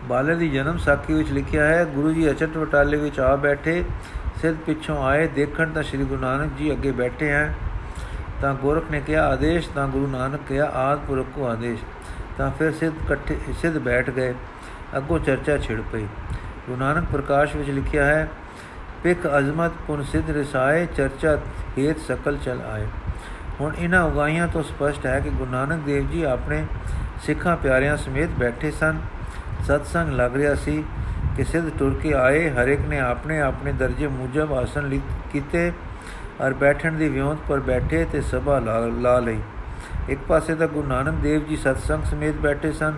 ਬਾਲੇ 0.04 0.34
ਦੀ 0.34 0.50
ਜਨਮ 0.50 0.78
ਸਾਖੀ 0.78 1.14
ਵਿੱਚ 1.14 1.30
ਲਿਖਿਆ 1.30 1.64
ਹੈ, 1.64 1.84
ਗੁਰੂ 1.84 2.12
ਜੀ 2.12 2.30
ਅਚਟ 2.30 2.56
ਵਟਾਲੇ 2.56 2.96
ਵਿੱਚ 2.96 3.20
ਆ 3.20 3.36
ਬੈਠੇ, 3.36 3.84
ਸਿੱਧ 4.42 4.56
ਪਿੱਛੋਂ 4.56 5.04
ਆਏ, 5.04 5.26
ਦੇਖਣ 5.26 5.70
ਤਾਂ 5.70 5.82
ਸ੍ਰੀ 5.82 6.04
ਗੁਰੂ 6.04 6.20
ਨਾਨਕ 6.20 6.50
ਜੀ 6.58 6.72
ਅੱਗੇ 6.72 6.92
ਬੈਠੇ 6.92 7.32
ਹਨ 7.32 7.52
ਤਾਂ 8.42 8.54
ਗੋਰਖ 8.54 8.90
ਨੇ 8.90 9.00
ਕਿਹਾ, 9.00 9.28
ਆਦੇਸ਼। 9.28 9.68
ਤਾਂ 9.68 9.88
ਗੁਰੂ 9.88 10.06
ਨਾਨਕ 10.06 10.40
ਕਿਹਾ, 10.48 10.66
ਆਦ 10.66 10.98
ਪੁਰਖ 10.98 11.26
ਕੋ 11.34 11.46
ਆਦੇਸ਼। 11.46 11.82
ਤਾਂ 12.38 12.50
ਫਿਰ 12.50 12.72
ਸਿੱਧ 12.72 12.94
ਇਕੱਠੇ, 13.04 13.38
ਸਿੱਧ 13.58 13.78
ਬੈਠ 13.78 14.10
ਗਏ। 14.10 14.34
ਅੱਗੋਂ 14.96 15.18
ਚਰਚਾ 15.18 15.58
ਛਿੜ 15.58 15.80
ਪਈ। 15.92 16.06
ਗੁਰੂ 16.66 16.76
ਨਾਨਕ 16.76 17.04
ਪ੍ਰਕਾਸ਼ 17.12 17.56
ਵਿੱਚ 17.56 17.70
ਲਿਖਿਆ 17.70 18.04
ਹੈ 18.04 18.28
ਪਿਕ 19.02 19.26
ਅਜ਼ਮਤ 19.38 19.72
ਪੁਨ 19.86 20.02
ਸਿੱਧ 20.02 20.30
ਰਸਾਏ, 20.30 20.86
ਚਰਚਾ 20.86 21.36
ਹੇਤ 21.78 21.98
ਸਕਲ 21.98 22.36
ਚਲ 22.36 22.60
ਆਏ। 22.72 22.86
ਹੁਣ 23.60 23.74
ਇਹਨਾਂ 23.78 24.02
ਉਗਾਈਆਂ 24.02 24.48
ਤੋਂ 24.48 24.62
ਸਪਸ਼ਟ 24.62 25.06
ਹੈ 25.06 25.20
ਕਿ 25.20 25.30
ਗੁਰੂ 25.30 25.50
ਨਾਨਕ 25.50 25.84
ਦੇਵ 25.84 26.08
ਜੀ 26.08 26.22
ਆਪਣੇ 26.22 26.64
ਸਿੱਖਾਂ 27.22 27.56
ਪਿਆਰਿਆਂ 27.56 27.96
ਸਮੇਤ 27.96 28.30
ਬੈਠੇ 28.38 28.70
ਸਨ। 28.70 28.98
ਸਤਸੰਗ 29.64 30.12
ਲੱਗ 30.12 30.36
ਰਿਹਾ 30.36 30.54
ਸੀ 30.54 30.84
ਕਿ 31.36 31.44
ਸਿੱਧ 31.44 31.68
ਟੁਰ 31.78 31.94
ਕੇ 32.02 32.12
ਆਏ। 32.14 32.50
ਹਰ 32.50 32.68
ਇੱਕ 32.68 32.80
ਨੇ 32.80 33.00
ਆਪਣੇ 33.00 33.40
ਆਪਣੇ 33.40 33.72
ਦਰਜੇ 33.72 34.06
ਮੁਜਬ 34.08 34.52
ਆਸਨ 34.52 34.98
ਕੀਤੇ 35.32 35.72
ਔਰ 36.40 36.54
ਬੈਠਣ 36.54 36.92
ਦੀ 36.92 37.08
ਵਿਉਂਤ 37.08 37.38
ਪਰ 37.48 37.60
ਬੈਠੇ 37.60 38.06
ਤੇ 38.12 38.20
ਸਭਾ 38.20 38.58
ਲਾ 38.58 39.18
ਲਈ। 39.18 39.40
ਇੱਕ 40.08 40.20
ਪਾਸੇ 40.28 40.54
ਤਾਂ 40.54 40.68
ਗੁਰੂ 40.68 40.88
ਨਾਨਕ 40.88 41.14
ਦੇਵ 41.14 41.44
ਜੀ 41.48 41.56
ਸਤਸੰਗ 41.56 42.04
ਸਮੇਤ 42.04 42.34
ਬੈਠੇ 42.34 42.72
ਸਨ 42.72 42.94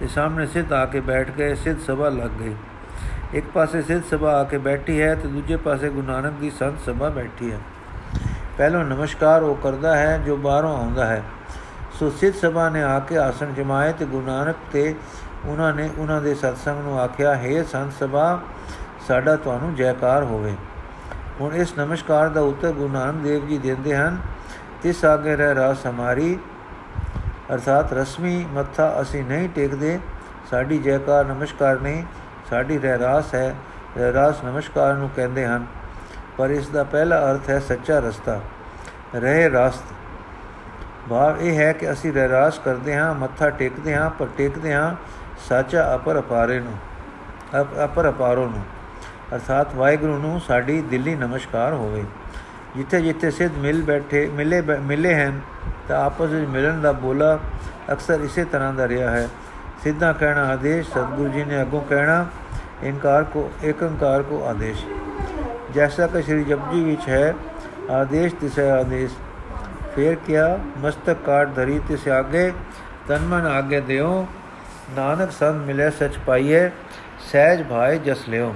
ਤੇ 0.00 0.08
ਸਾਹਮਣੇ 0.08 0.46
ਸਿੱਧ 0.46 0.72
ਆ 0.72 0.84
ਕੇ 0.86 1.00
ਬੈਠ 1.00 1.30
ਗਏ। 1.30 1.54
ਸਿੱਧ 1.54 1.80
ਸਭਾ 1.80 2.08
ਲੱਗ 2.08 2.30
ਗਈ। 2.40 2.54
ਇੱਕ 3.34 3.46
ਪਾਸੇ 3.54 3.82
ਸਿੱਧ 3.82 4.02
ਸਭਾ 4.10 4.40
ਆ 4.40 4.44
ਕੇ 4.44 4.58
ਬੈਠੀ 4.58 5.02
ਹੈ 5.02 5.14
ਤੇ 5.14 5.28
ਦੂਜੇ 5.28 5.56
ਪਾਸੇ 5.56 5.88
ਗੁਰੂ 5.88 6.06
ਨਾਨਕ 6.06 6.32
ਦੀ 6.32 6.50
ਸੰਤ 6.50 6.74
ਸਭਾ 6.86 7.08
ਬੈਠੀ 7.08 7.52
ਹੈ। 7.52 7.58
ਪਹਿਲੋਂ 8.58 8.84
ਨਮਸਕਾਰ 8.84 9.42
ਉਹ 9.42 9.54
ਕਰਦਾ 9.54 9.96
ਹੈ 9.96 10.18
ਜੋ 10.18 10.36
ਬਾਹਰੋਂ 10.36 10.78
ਆਉਂਦਾ 10.78 11.06
ਹੈ। 11.06 11.22
ਸੋ 11.92 12.10
ਸਿੱਧ 12.10 12.34
ਸਭਾ 12.34 12.68
ਨੇ 12.68 12.82
ਆ 12.82 12.98
ਕੇ 12.98 13.18
ਆਸਣ 13.18 13.52
ਜਮਾਏ 13.52 13.92
ਤੇ 13.92 14.04
ਗੁਰੂ 14.04 14.26
ਨਾਨਕ 14.26 14.56
ਤੇ 14.72 14.94
ਉਹਨਾਂ 15.46 15.74
ਨੇ 15.74 15.90
ਉਹਨਾਂ 15.98 16.20
ਦੇ 16.22 16.34
ਸਤਸੰਗ 16.34 16.82
ਨੂੰ 16.82 17.00
ਆਖਿਆ, 17.00 17.34
ਹੈ 17.34 17.62
ਸੰਤ 17.62 17.92
ਸਭਾ, 17.92 18.40
ਸਾਡਾ 19.08 19.36
ਤੁਹਾਨੂੰ 19.36 19.74
ਜੈਕਾਰ 19.74 20.22
ਹੋਵੇ। 20.22 20.54
ਹੁਣ 21.40 21.54
ਇਸ 21.54 21.78
ਨਮਸਕਾਰ 21.78 22.28
ਦਾ 22.28 22.40
ਉੱਤਰ 22.40 22.72
ਗੁਰੂ 22.72 22.92
ਨਾਨਕ 22.92 23.14
ਦੇਵ 23.14 23.46
ਜੀ 23.46 23.58
ਦਿੰਦੇ 23.58 23.96
ਹਨ, 23.96 24.18
ਤਿਸ 24.82 25.04
ਆਗੇ 25.04 25.36
ਰਹਿ 25.36 25.54
ਰਾਸ 25.54 25.86
ਹਮਾਰੀ, 25.86 26.38
ਅਰਥਾਤ 27.54 27.92
ਰਸਮੀ 27.92 28.46
ਮੱਥਾ 28.52 28.96
ਅਸੀਂ 29.00 29.24
ਨਹੀਂ 29.24 29.48
ਟੇਕਦੇ, 29.48 29.98
ਸਾਡੀ 30.50 30.78
ਜੈਕਾਰ 30.78 31.24
ਨਮਸਕਾਰ 31.24 31.80
ਨਹੀਂ। 31.80 32.04
ਸਾਡੀ 32.54 32.78
ਰਹਿ 32.78 32.98
ਰਾਸ 32.98 33.34
ਹੈ 33.34 33.54
ਰਹਿ 33.96 34.12
ਰਾਸ 34.12 34.42
ਨਮਸਕਾਰ 34.44 34.94
ਨੂੰ 34.94 35.08
ਕਹਿੰਦੇ 35.16 35.46
ਹਨ, 35.46 35.64
ਪਰ 36.36 36.50
ਇਸ 36.50 36.68
ਦਾ 36.68 36.82
ਪਹਿਲਾ 36.84 37.18
ਅਰਥ 37.30 37.48
ਹੈ 37.50 37.58
ਸੱਚਾ 37.60 37.98
ਰਸਤਾ 37.98 38.40
ਰਹਿ 39.14 39.50
ਰਾਸਤ 39.50 39.92
ਭਾਵ 41.08 41.40
ਇਹ 41.40 41.58
ਹੈ 41.58 41.72
ਕਿ 41.72 41.90
ਅਸੀਂ 41.92 42.12
ਰਹਿ 42.12 42.28
ਰਾਸ 42.28 42.58
ਕਰਦੇ 42.58 42.96
ਹਾਂ, 42.96 43.14
ਮੱਥਾ 43.14 43.50
ਟੇਕਦੇ 43.50 43.94
ਹਾਂ, 43.94 44.08
ਪਰ 44.10 44.26
ਟੇਕਦੇ 44.36 44.72
ਹਾਂ 44.74 44.94
ਸਾਚਾ 45.48 45.94
ਅਪਰ 45.94 46.18
ਅਪਾਰੇ 46.18 46.60
ਨੂੰ 46.60 46.76
ਅਪਰ 47.84 48.08
ਅਪਾਰੋ 48.08 48.46
ਨੂੰ, 48.46 48.62
ਅਰਥਾਤ 49.34 49.74
ਵਾਹਿਗੁਰੂ 49.74 50.18
ਨੂੰ 50.18 50.40
ਸਾਡੀ 50.40 50.80
ਦਿੱਲੀ 50.90 51.14
ਨਮਸਕਾਰ 51.16 51.72
ਹੋਵੇ। 51.72 52.04
ਜਿੱਥੇ 52.76 53.00
ਜਿੱਥੇ 53.00 53.30
ਸਿੱਧ 53.30 53.58
ਮਿਲ 53.58 53.82
ਬੈਠੇ, 53.82 54.26
ਮਿਲੇ 54.34 54.60
ਮਿਲੇ 54.60 55.14
ਹਨ, 55.14 55.40
ਤਾਂ 55.88 56.04
ਆਪਸ 56.04 56.30
ਵਿੱਚ 56.30 56.48
ਮਿਲਣ 56.50 56.80
ਦਾ 56.80 56.92
ਬੋਲਾ 56.94 57.38
ਅਕਸਰ 57.92 58.20
ਇਸੇ 58.20 58.44
ਤਰ੍ਹਾਂ 58.44 58.72
ਦਾ 58.74 58.88
ਰਿਹਾ 58.88 59.10
ਹੈ। 59.10 59.28
ਸਿੱਧਾ 59.82 60.12
ਕਹਿਣਾ 60.12 60.44
ਆਦੇਸ਼, 60.44 60.90
ਸਤਿਗੁਰੂ 60.90 61.28
ਜੀ 61.28 61.44
ਨੇ 61.44 61.62
ਅੱਗੋਂ 61.62 61.80
ਕਹਿਣਾ, 61.80 62.26
ਇਨਕਾਰ 62.82 63.24
ਕੋ, 63.24 63.50
ਏਕੰਕਾਰ 63.64 64.22
ਕੋ 64.22 64.44
ਆਦੇਸ਼। 64.44 64.84
ਜੈਸਾ 65.74 66.06
ਕਿ 66.06 66.22
ਸ਼੍ਰੀ 66.22 66.44
ਜਪਜੀ 66.44 66.84
ਵਿੱਚ 66.84 67.08
ਹੈ, 67.08 67.34
ਆਦੇਸ਼ 67.90 68.34
ਤਿਸੈ 68.34 68.70
ਆਦੇਸ਼। 68.70 69.12
ਫੇਰ 69.96 70.14
ਕਿਆ, 70.14 70.58
ਮਸਤਕ 70.78 71.16
ਕਾਟ 71.26 71.54
ਧਰੀ 71.54 71.80
ਤਿਸ 71.88 72.08
ਆਗੇ, 72.08 72.52
ਤਨ 73.08 73.18
ਮਨ 73.18 73.46
ਆਗੇ 73.46 73.80
ਦਿਓ। 73.80 74.26
ਨਾਨਕ 74.96 75.30
ਸੰਗ 75.30 75.60
ਮਿਲੇ 75.60 75.90
ਸਚ 75.90 76.18
ਪਾਈਏ 76.26 76.70
ਸਹਿਜ 77.32 77.62
ਭਾਏ 77.62 77.98
ਜਸ 77.98 78.28
ਲਿਓ। 78.28 78.54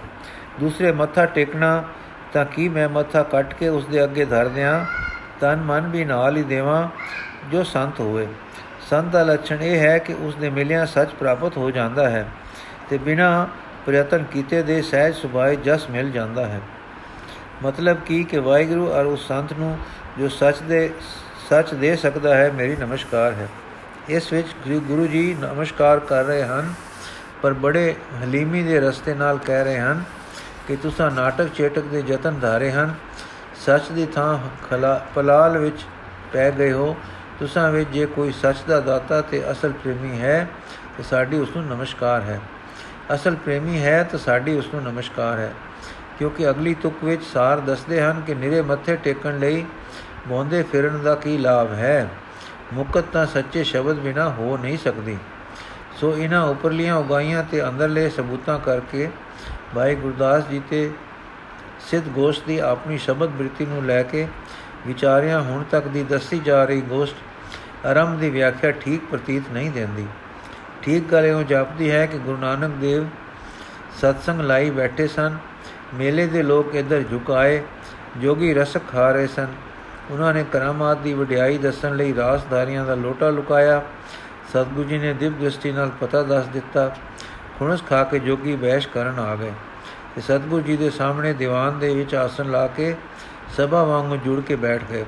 ਦੂਸਰੇ 0.61 0.93
ਮੱਥਾ 0.93 1.27
ਟੇਕਣਾ, 1.27 1.85
ਤਾਂ 2.33 2.45
ਕੀ 2.45 2.69
ਮੈਂ 2.69 2.89
ਮੱਥਾ 2.89 3.23
ਕੱਟ 3.23 3.55
ਕੇ 3.55 3.69
ਉਸ 3.69 3.87
ਦੇ 3.87 4.05
ਅੱਗੇ 4.05 4.25
ਧਰ 4.25 4.49
ਦਿਆਂ? 4.49 4.85
ਤਨ 5.41 5.57
ਮਨ 5.57 5.89
ਵੀ 5.89 6.05
ਨਾਲ 6.05 6.37
ਹੀ 6.37 6.43
ਦੇਵਾਂ, 6.43 6.89
ਜੋ 7.51 7.63
ਸੰਤ 7.63 8.01
ਹੋਵੇ। 8.01 8.29
ਸੰਤ 8.91 9.13
ਦਾ 9.13 9.23
ਲੱਛਣ 9.23 9.63
ਇਹ 9.63 9.79
ਹੈ 9.81 9.99
ਕਿ 9.99 10.15
ਉਸ 10.15 10.35
ਦੇ 10.35 10.51
ਮਿਲਿਆ 10.51 10.85
ਸੱਚ 10.87 11.11
ਪ੍ਰਾਪਤ 11.11 11.57
ਹੋ 11.57 11.71
ਜਾਂਦਾ 11.71 12.09
ਹੈ 12.11 12.25
ਤੇ 12.91 12.99
ਬਿਨਾ 12.99 13.49
ਪ੍ਰਯਤਨ 13.87 14.25
ਕੀਤੇ 14.25 14.63
ਦੇ 14.63 14.81
ਸਹਿਜ 14.83 15.15
ਸੁਭਾਏ 15.15 15.57
ਜਸ 15.57 15.89
ਮਿਲ 15.91 16.11
ਜਾਂਦਾ 16.11 16.47
ਹੈ। 16.47 16.61
ਮਤਲਬ 17.63 17.97
ਕੀ 18.07 18.25
ਕਿ 18.25 18.39
ਵਾਹਿਗੁਰੂ 18.39 18.91
ਔਰ 18.93 19.05
ਉਸ 19.05 19.27
ਸੰਤ 19.29 19.53
ਨੂੰ 19.53 19.79
ਜੋ 20.19 20.29
ਸੱਚ 20.29 20.59
ਦੇ 20.59 20.91
ਸੱਚ 21.51 21.75
ਦੇ 21.75 21.97
ਸਕਦਾ 21.97 22.35
ਹੈ, 22.35 22.51
ਮੇਰੀ 22.51 22.77
ਨਮਸਕਾਰ 22.77 23.33
ਹੈ। 23.33 23.49
ਇਸ 24.09 24.33
ਵਿੱਚ 24.33 24.49
ਗੁਰੂ 24.69 25.07
ਜੀ 25.07 25.37
ਨਮਸਕਾਰ 25.41 25.99
ਕਰ 25.99 26.25
ਰਹੇ 26.25 26.43
ਹਨ, 26.43 26.73
ਪਰ 27.43 27.53
ਬੜੇ 27.53 27.95
ਹਲੀਮੀ 28.23 28.63
ਦੇ 28.63 28.81
ਰਸਤੇ 28.81 29.15
ਨਾਲ 29.15 29.39
ਕਹਿ 29.39 29.65
ਰਹੇ 29.65 29.79
ਹਨ 29.79 30.03
ਕਿ 30.69 30.77
ਤੁਸੀਂ 30.77 31.11
ਨਾਟਕ 31.11 31.49
ਚੇਟਕ 31.49 31.83
ਦੇ 31.83 32.03
ਯਤਨ 32.09 32.39
ਧਾਰੇ 32.41 32.71
ਹਨ, 32.73 32.95
ਸੱਚ 33.67 33.89
ਦੀ 33.93 34.07
ਥਾਂ 34.07 34.39
ਖਲਾ, 34.71 35.07
ਪਲਾਲ 35.15 35.59
ਵਿੱਚ 35.59 35.85
ਪੈ 36.33 36.51
ਗਏ 36.51 36.73
ਹੋ 36.73 36.97
ਤੁਸਾਂ 37.39 37.73
ਵਿੱਚ 37.73 37.91
ਜੇ 37.91 38.07
ਕੋਈ 38.07 38.33
ਸੱਚ 38.33 38.57
ਦਾ 38.69 38.81
ਦਾਤਾ 38.81 39.21
ਤੇ 39.21 39.51
ਅਸਲ 39.51 39.73
ਪ੍ਰੇਮੀ 39.73 40.21
ਹੈ, 40.21 40.49
ਤੇ 40.97 41.03
ਸਾਡੀ 41.03 41.39
ਉਸ 41.39 41.57
ਨੂੰ 41.57 41.67
ਨਮਸਕਾਰ 41.67 42.23
ਹੈ। 42.23 42.41
ਅਸਲ 43.15 43.35
ਪ੍ਰੇਮੀ 43.35 43.83
ਹੈ, 43.83 44.03
ਤਾਂ 44.03 44.19
ਸਾਡੀ 44.19 44.57
ਉਸ 44.57 44.75
ਨੂੰ 44.75 44.83
ਨਮਸਕਾਰ 44.83 45.39
ਹੈ। 45.39 45.53
ਕਿਉਂਕਿ 46.19 46.51
ਅਗਲੀ 46.51 46.75
ਤੁਕ 46.75 47.05
ਵਿੱਚ 47.05 47.23
ਸਾਰ 47.25 47.61
ਦੱਸਦੇ 47.61 48.03
ਹਨ 48.03 48.21
ਕਿ 48.21 48.35
ਨਿਰੇ 48.35 48.63
ਮੱਥੇ 48.63 48.97
ਟੇਕਣ 48.97 49.39
ਲਈ 49.39 49.65
ਬੋਂਦੇ 50.29 50.63
ਫਿਰਨ 50.63 51.03
ਦਾ 51.03 51.15
ਕੀ 51.15 51.39
ਲਾਭ 51.39 51.73
ਹੈ। 51.73 52.09
ਮੁਕਤ 52.73 53.05
ਤਾਂ 53.13 53.27
ਸੱਚੇ 53.27 53.65
ਸ਼ਬਦ 53.65 53.97
ਬਿਨਾ 53.97 54.29
ਹੋ 54.29 54.57
ਨਹੀਂ 54.57 54.79
ਸਕਦੀ। 54.79 55.19
ਸੋ 56.01 56.17
ਇਹਨਾਂ 56.17 56.47
ਉਪਰਲੀਆਂ 56.47 56.97
ਉਗਾਈਆਂ 56.97 57.45
ਤੇ 57.45 57.69
ਅੰਦਰਲੇ 57.69 58.11
ਸਬੂਤਾਂ 58.11 58.59
ਕਰਕੇ 58.59 59.11
ਭਾਈ 59.75 59.95
ਗੁਰਦਾਸ 59.95 60.49
ਜੀ 60.49 60.63
ਤੇ 60.71 60.91
ਸਿੱਧ 61.91 62.05
ਗੋਸ਼ਟ 62.09 62.43
ਦੀ 62.47 62.59
ਆਪਣੀ 62.59 62.99
ਸ਼ਬਦ 62.99 63.29
ਬ੍ਰਿਤੀ 63.29 63.67
ਨੂੰ 63.67 63.87
ਲੈ 63.87 64.03
ਕੇ 64.03 64.29
ਵਿਚਾਰਿਆਂ 64.87 65.41
ਹੁਣ 65.41 65.63
ਤੱਕ 65.63 65.87
ਦੀ 65.87 66.03
ਦੱਸੀ 66.03 66.39
ਜਾ 66.39 66.65
ਰਹੀ 66.65 66.81
ਗੋਸ਼ਟ 66.81 67.17
ਆਰੰਭ 67.87 68.19
ਦੀ 68.19 68.31
ਵਿਆਖਿਆ 68.31 68.71
ਠੀਕ 68.71 69.03
ਪ੍ਰਤੀਤ 69.11 69.43
ਨਹੀਂ 69.53 69.71
ਦਿੰਦੀ। 69.71 70.07
ਠੀਕ 70.83 71.05
ਗੱਲ 71.05 71.27
ਇਹ 71.27 71.45
ਜਾਪਦੀ 71.45 71.91
ਹੈ 71.91 72.07
ਕਿ 72.07 72.19
ਗੁਰੂ 72.19 72.37
ਨਾਨਕ 72.37 72.71
ਦੇਵ 72.71 73.07
ਸਤਸੰਗ 74.01 74.41
ਲਾਈ 74.41 74.71
ਬੈਠੇ 74.71 75.07
ਸਨ। 75.07 75.37
ਮੇਲੇ 75.95 76.27
ਦੇ 76.27 76.43
ਲੋਕ 76.43 76.75
ਇੱਧਰ 76.75 77.03
ਝੁਕਾਏ 77.03 77.63
ਜੋਗੀ 78.17 78.55
ਰਸਕ 78.55 78.81
ਖਾ 78.93 79.11
ਰਹੇ 79.13 79.27
ਸਨ। 79.27 79.47
ਉਹਨਾਂ 80.11 80.35
ਨੇ 80.35 80.45
ਕਰਾਮਾਤ 80.53 80.99
ਦੀ 80.99 81.15
ਵਡਿਆਈ 81.15 81.59
ਦੱਸਣ 81.59 81.97
ਲਈ 81.97 82.15
ਰਾਸਦਾਰੀਆਂ 82.15 82.85
ਦਾ 82.87 82.95
ਲੋਟਾ 82.95 83.31
ਲੁਕਾਇਆ। 83.31 83.83
ਸਤਗੁਰੂ 84.49 84.89
ਜੀ 84.89 84.99
ਨੇ 84.99 85.13
ਦਿਵ 85.13 85.33
ਦ੍ਰਿਸ਼ਟੀ 85.33 85.73
ਨਾਲ 85.73 85.91
ਪਤਾ 86.01 86.23
ਦੱਸ 86.23 86.47
ਦਿੱਤਾ। 86.47 86.97
ਖੁਣਸ 87.59 87.83
ਖਾ 87.89 88.05
ਕੇ 88.05 88.19
ਜੋਗੀ 88.19 88.57
ਬੈਸ਼ 88.57 88.89
ਕਰਨ 88.89 89.19
ਆ 89.19 89.37
ਗਏ। 89.37 89.53
ਤੇ 90.15 90.21
ਸਤਗੁਰੂ 90.21 90.63
ਜੀ 90.63 90.77
ਦੇ 90.77 90.91
ਸਾਹਮਣੇ 90.91 91.33
ਦੀਵਾਨ 91.33 91.79
ਦੇ 91.79 91.95
ਵਿੱਚ 91.95 92.15
ਆਸਨ 92.15 92.51
ਲਾ 92.51 92.67
ਕੇ 92.67 92.95
ਸਭਾ 93.57 93.85
ਵਾਂਗੂ 93.85 94.17
ਜੁੜ 94.17 94.41
ਕੇ 94.41 94.57
ਬੈਠ 94.57 94.83
ਗਏ। 94.91 95.05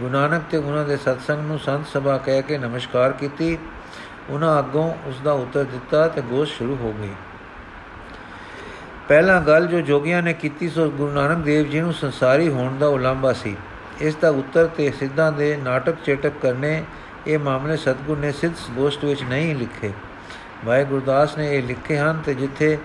ਗੁਰੂ 0.00 0.10
ਨਾਨਕ 0.10 0.42
ਤੇ 0.50 0.56
ਉਹਨਾਂ 0.56 0.84
ਦੇ 0.84 0.96
ਸਤਸੰਗ 0.96 1.46
ਨੂੰ 1.46 1.58
ਸੰਤ 1.58 1.86
ਸਭਾ 1.86 2.18
ਕਹਿ 2.18 2.42
ਕੇ 2.42 2.58
ਨਮਸਕਾਰ 2.58 3.12
ਕੀਤੀ। 3.12 3.58
ਉਹਨਾਂ 4.30 4.58
ਅੱਗੋਂ 4.58 4.94
ਉਸ 5.06 5.20
ਦਾ 5.20 5.32
ਉੱਤਰ 5.32 5.64
ਦਿੱਤਾ 5.64 6.08
ਤੇ 6.08 6.20
ਗੋਸ਼ 6.20 6.56
ਸ਼ੁਰੂ 6.56 6.76
ਹੋ 6.76 6.94
ਗਈ। 7.02 7.10
ਪਹਿਲਾ 9.08 9.40
ਗੱਲ 9.40 9.66
ਜੋ 9.66 9.80
ਜੋਗੀਆਂ 9.80 10.22
ਨੇ 10.22 10.32
ਕੀਤੀ 10.32 10.68
ਸੋ 10.68 10.90
ਗੁਰੂ 10.90 11.12
ਨਾਨਕ 11.12 11.38
ਦੇਵ 11.38 11.70
ਜੀ 11.70 11.80
ਨੂੰ 11.80 11.92
ਸੰਸਾਰੀ 11.92 12.48
ਹੋਣ 12.48 12.78
ਦਾ 12.78 12.86
ਉਲੰਭਾ 12.86 13.32
ਸੀ। 13.32 13.56
ਇਸ 14.00 14.14
ਦਾ 14.14 14.30
ਉੱਤਰ 14.30 14.66
ਤੇ 14.66 14.90
ਸਿੱਧਾਂ 14.90 15.32
ਦੇ 15.32 15.56
ਨਾਟਕ 15.56 15.96
ਚੇਟਕ 16.04 16.32
ਕਰਨੇ 16.42 16.84
ਇਹ 17.26 17.38
ਮਾਮਲੇ 17.38 17.76
ਸਤਗੁਰ 17.76 18.18
ਨੇ 18.18 18.32
ਸਿੱਧ 18.32 18.54
ਗੋਸ਼ਟ 18.70 19.04
ਵਿੱਚ 19.04 19.22
ਨਹੀਂ 19.22 19.54
ਲਿਖੇ। 19.54 19.92
ਭਾਈ 20.66 20.84
ਗੁਰਦਾਸ 20.84 21.38
ਨੇ 21.38 21.56
ਇਹ 21.56 21.62
ਲਿਖੇ 21.62 21.98
ਹਨ 21.98 22.22
ਤੇ 22.26 22.34
ਜਿੱਥੇ 22.34 22.78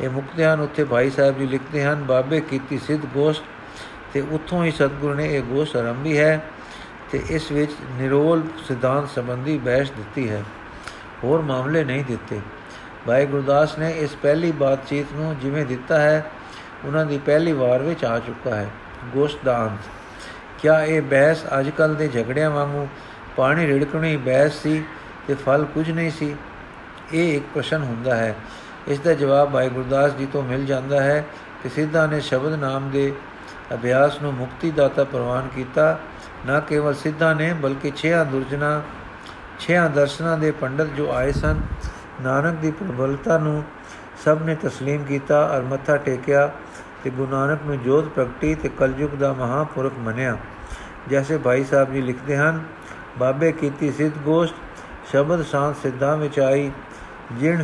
ਇਹ 0.00 0.08
ਮੁਕਤੇ 0.08 0.44
ਹਨ 0.44 0.60
ਉੱਥੇ 0.60 0.84
ਭਾਈ 0.84 1.10
ਸਾਹਿਬ 1.10 1.38
ਜੀ 1.38 1.46
ਲਿਖਦੇ 1.46 1.84
ਹਨ, 1.84 2.04
ਬਾਬੇ 2.04 2.40
ਕੀਤੀ 2.40 2.78
ਸਿੱਧ 2.78 3.06
ਗੋਸ਼ਟ 3.06 3.42
ਤੇ 4.12 4.20
ਉੱਥੋਂ 4.20 4.64
ਹੀ 4.64 4.70
ਸਤਗੁਰ 4.70 5.14
ਨੇ 5.14 5.34
ਇਹ 5.34 5.42
ਗੋਸ਼ਟ 5.42 5.76
ਆਰੰਭੀ 5.76 6.18
ਹੈ 6.18 6.44
ਤੇ 7.12 7.22
ਇਸ 7.30 7.52
ਵਿੱਚ 7.52 7.72
ਨਿਰੋਲ 7.92 8.42
ਸਿਧਾਂਤ 8.68 9.08
ਸੰਬੰਧੀ 9.08 9.58
ਬਹਿਸ 9.58 9.90
ਦਿੱਤੀ 9.90 10.30
ਹੈ। 10.30 10.44
ਹੋਰ 11.24 11.42
ਮਾਮਲੇ 11.42 11.84
ਨਹੀਂ 11.84 12.04
ਦਿੱਤੇ। 12.04 12.40
ਭਾਈ 13.06 13.26
ਗੁਰਦਾਸ 13.26 13.78
ਨੇ 13.78 13.90
ਇਸ 13.90 14.16
ਪਹਿਲੀ 14.22 14.52
ਬਾਤਚੀਤ 14.52 15.06
ਨੂੰ 15.12 15.36
ਜਿਵੇਂ 15.38 15.66
ਦਿੱਤਾ 15.66 16.00
ਹੈ, 16.00 16.30
ਉਹਨਾਂ 16.84 17.06
ਦੀ 17.06 17.18
ਪਹਿਲੀ 17.18 17.52
ਵਾਰ 17.52 17.82
ਵਿੱਚ 17.82 18.04
ਆ 18.04 18.18
ਚੁੱਕਾ 18.18 18.56
ਹੈ। 18.56 18.66
ਗੋਸ਼ਟ 19.12 19.38
ਦਾ 19.44 19.62
ਅੰਤ 19.62 19.88
ਕਿਆ 20.62 20.84
ਇਹ 20.84 21.02
ਬਹਿਸ 21.02 21.44
ਅੱਜਕੱਲ 21.60 21.94
ਦੇ 21.94 22.08
ਝਗੜਿਆਂ 22.08 22.50
ਵਾਂਗੂ 22.50 22.88
ਪਾਣੀ 23.36 23.66
ਰਿੜਕਣੀ 23.66 24.16
ਬਹਿਸ 24.16 24.52
ਸੀ 24.52 24.84
ਤੇ 25.28 25.34
ਫਲ 25.34 25.64
ਕੁਝ 25.64 25.90
ਨਹੀਂ 25.90 26.10
ਸੀ? 26.10 26.36
ਇਹ 27.12 27.36
ਇੱਕ 27.36 27.44
ਪ੍ਰਸ਼ਨ 27.54 27.82
ਹੁੰਦਾ 27.82 28.16
ਹੈ। 28.16 28.34
ਇਸ 28.88 28.98
ਦਾ 28.98 29.14
ਜਵਾਬ 29.14 29.52
ਭਾਈ 29.52 29.68
ਗੁਰਦਾਸ 29.68 30.12
ਜੀ 30.12 30.26
ਤੋਂ 30.26 30.42
ਮਿਲ 30.42 30.66
ਜਾਂਦਾ 30.66 31.02
ਹੈ 31.02 31.26
ਕਿ 31.62 31.68
ਸਿੱਧਾ 31.68 32.06
ਨੇ 32.06 32.20
ਸ਼ਬਦ 32.20 32.54
ਨਾਮ 32.54 32.90
ਦੇ 32.90 33.12
ਅਭਿਆਸ 33.73 34.21
ਨੂੰ 34.21 34.33
ਮੁਕਤੀ 34.33 34.71
ਦਾਤਾ 34.71 35.03
ਪ੍ਰਵਾਨ 35.03 35.47
ਕੀਤਾ 35.55 35.97
ਨਾ 36.45 36.59
ਕੇਵਲ 36.59 36.93
ਸਿੱਧਾ 36.93 37.33
ਨੇ 37.33 37.53
ਬਲਕਿ 37.53 37.91
ਛਿਆ 37.95 38.23
ਦੁਰਜਨਾ 38.23 38.81
ਛਿਆ 39.59 39.87
ਦਰਸ਼ਨਾਂ 39.87 40.37
ਦੇ 40.37 40.51
ਪੰਡਤ 40.51 40.87
ਜੋ 40.87 41.11
ਆਏ 41.11 41.31
ਸਨ 41.31 41.61
ਨਾਨਕ 42.21 42.59
ਦੀ 42.59 42.71
ਪ੍ਰਬਲਤਾ 42.71 43.37
ਨੂੰ 43.37 43.63
ਸਭ 44.25 44.41
ਨੇ 44.41 44.55
تسلیم 44.65 45.05
ਕੀਤਾ 45.07 45.39
ਔਰ 45.45 45.61
ਮੱਥਾ 45.61 45.97
ਟੇਕਿਆ 45.97 46.49
ਤੇ 47.03 47.09
ਗੁਰੂ 47.09 47.27
ਨਾਨਕ 47.31 47.65
ਨੂੰ 47.65 47.77
ਜੋਤ 47.83 48.07
ਪ੍ਰਗਟੀ 48.07 48.53
ਤੇ 48.55 48.69
ਕਲਯੁਗ 48.69 49.15
ਦਾ 49.15 49.31
ਮਹਾਪੁਰਖ 49.33 49.97
ਮੰਨਿਆ 49.99 50.37
ਜੈਸੇ 51.09 51.37
ਭਾਈ 51.37 51.63
ਸਾਹਿਬ 51.63 51.93
ਜੀ 51.93 52.01
ਲਿਖਦੇ 52.01 52.37
ਹਨ 52.37 52.61
ਬਾਬੇ 53.19 53.51
ਕੀਤੀ 53.51 53.91
ਸਿੱਧ 53.91 54.17
ਗੋਸ਼ਟ 54.17 54.55
ਸ਼ਬਦ 55.11 55.43
ਸ਼ਾਂਤ 55.43 55.75
ਸਿੱਧਾਂ 55.81 56.15
ਵਿੱਚ 56.17 56.39
ਆਈ 56.39 56.71
ਜਿਣ 57.31 57.63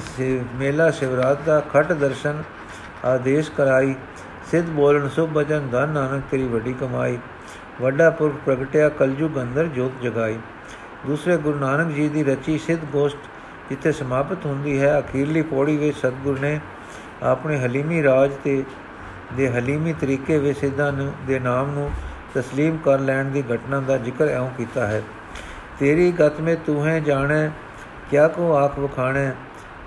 ਮੇਲਾ 0.55 0.89
ਸ਼ਿਵਰਾਤ 0.91 1.41
ਦਾ 1.41 1.59
ਖਟ 1.73 1.91
ਦਰਸ਼ਨ 1.93 2.43
ਆਦੇਸ਼ 3.05 3.51
ਕਰਾਈ 3.51 3.95
ਸਿੱਧ 4.51 4.69
ਬੋਲਣ 4.69 5.07
ਸੁਭ 5.07 5.29
ਬਚਨ 5.29 5.67
ਧਨ 5.71 5.89
ਨਾਨਕ 5.89 6.23
ਤੇਰੀ 6.31 6.47
ਵੱਡੀ 6.47 6.73
ਕਮਾਈ 6.73 7.17
ਵੱਡਾ 7.81 8.09
ਪੁਰਖ 8.09 8.35
ਪ੍ਰਗਟਿਆ 8.45 8.89
ਕਲਯੁਗ 8.89 9.39
ਅੰਦਰ 9.41 9.67
ਜੋਤ 9.67 10.01
ਜਗਾਈ 10.03 10.37
ਦੂਸਰੇ 11.05 11.37
ਗੁਰੂ 11.37 11.59
ਨਾਨਕ 11.59 11.93
ਜੀ 11.93 12.07
ਦੀ 12.09 12.23
ਰਚੀ 12.23 12.57
ਸਿੱਧ 12.57 12.85
ਗੋਸ਼ਟ 12.91 13.29
ਜਿੱਥੇ 13.69 13.91
ਸਮਾਪਤ 13.91 14.45
ਹੁੰਦੀ 14.45 14.79
ਹੈ 14.81 14.97
ਅਖੀਰਲੀ 14.99 15.41
ਪੌੜੀ 15.41 15.77
ਵਿੱਚ 15.77 15.97
ਸਤਗੁਰ 15.97 16.39
ਨੇ 16.39 16.59
ਆਪਣੇ 17.23 17.57
ਹਲੀਮੀ 17.57 18.03
ਰਾਜ 18.03 18.31
ਤੇ 18.43 18.63
ਦੇ 19.37 19.49
ਹਲੀਮੀ 19.49 19.93
ਤਰੀਕੇ 19.93 20.37
ਵਿੱਚ 20.37 20.59
ਸਿੱਧਾਂ 20.59 20.91
ਦੇ 21.27 21.39
ਨਾਮ 21.39 21.71
ਨੂੰ 21.71 21.89
تسلیم 22.37 22.77
ਕਰ 22.85 22.99
ਲੈਣ 22.99 23.29
ਦੀ 23.29 23.43
ਘਟਨਾ 23.53 23.79
ਦਾ 23.79 23.97
ਜ਼ਿਕਰ 23.97 24.27
ਐਉਂ 24.27 24.49
ਕੀਤਾ 24.57 24.87
ਹੈ 24.87 25.01
ਤੇਰੀ 25.79 26.11
ਗਤ 26.11 26.41
ਮੇ 26.41 26.55
ਤੂੰ 26.65 26.85
ਹੈ 26.85 26.99
ਜਾਣੈ 26.99 27.49
ਕਿਆ 28.11 28.27
ਕੋ 28.27 28.53
ਆਖ 28.55 28.79
ਵਖਾਣੈ 28.79 29.31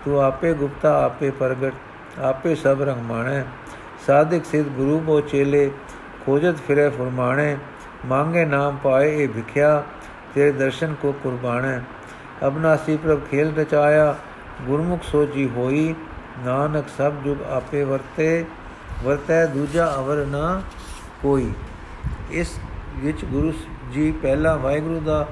ਤੂੰ 0.05 0.20
ਆਪੇ 0.22 0.53
ਗੁਪਤਾ 0.55 0.94
ਆਪੇ 1.05 1.31
ਪ੍ਰਗਟ 1.31 2.18
ਆਪੇ 2.20 2.55
ਸਭ 2.55 2.83
ਰੰਗ 2.83 3.03
ਮਾਣੈ 3.03 3.44
ਸਾਧਿਕ 4.10 4.45
ਸਿਧ 4.45 4.67
ਗੁਰੂ 4.67 4.98
ਬੋ 5.00 5.19
ਚੇਲੇ, 5.22 5.69
ਖੋਜਤ 6.26 6.60
ਫਿਰੇ 6.67 6.88
ਫਰਮਾਣੇ 6.89 7.58
ਮੰਗੇ 8.06 8.45
ਨਾਮ 8.45 8.78
ਪਾਏ 8.78 9.10
ਇਹ 9.15 9.28
ਵਿਖਿਆ, 9.30 9.84
ਤੇਰੇ 10.36 10.52
ਦਰਸ਼ਨ 10.52 10.93
ਕੋ 11.02 11.12
ਕੁਰਬਾਨੈ। 11.24 11.78
ਅਬਨਾਸੀ 12.48 12.95
ਪ੍ਰਭ 12.98 13.19
ਖੇਲ 13.32 13.54
ਰਚਾਇਆ, 13.56 14.15
ਗੁਰਮੁਖ 14.65 15.04
ਸੋਜੀ 15.04 15.48
ਹੋਈ, 15.50 15.93
ਨਾਨਕ 16.45 16.89
ਸਭ 16.98 17.22
ਜੁਗ 17.24 17.41
ਆਪੇ 17.50 17.84
ਵਰਤੇ, 17.84 18.45
ਵਰਤੈ 19.04 19.45
ਦੂਜਾ 19.45 19.86
ਅਵਰ 19.98 20.26
ਨਾ 20.26 20.62
ਕੋਈ। 21.22 21.52
ਇਸ 22.32 22.60
ਵਿੱਚ 22.98 23.24
ਗੁਰੂ 23.26 23.52
ਜੀ 23.93 24.12
ਪਹਿਲਾ 24.12 24.56
ਵਾਹਿਗੁਰੂ 24.56 25.00
ਦਾ 25.00 25.26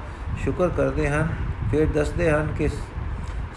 ਸ਼ੁਕਰ 0.44 0.68
ਕਰਦੇ 0.68 1.08
ਹਨ, 1.08 1.28
ਫਿਰ 1.70 1.86
ਦੱਸਦੇ 1.86 2.30
ਹਨ 2.30 2.54
ਕਿ 2.58 2.68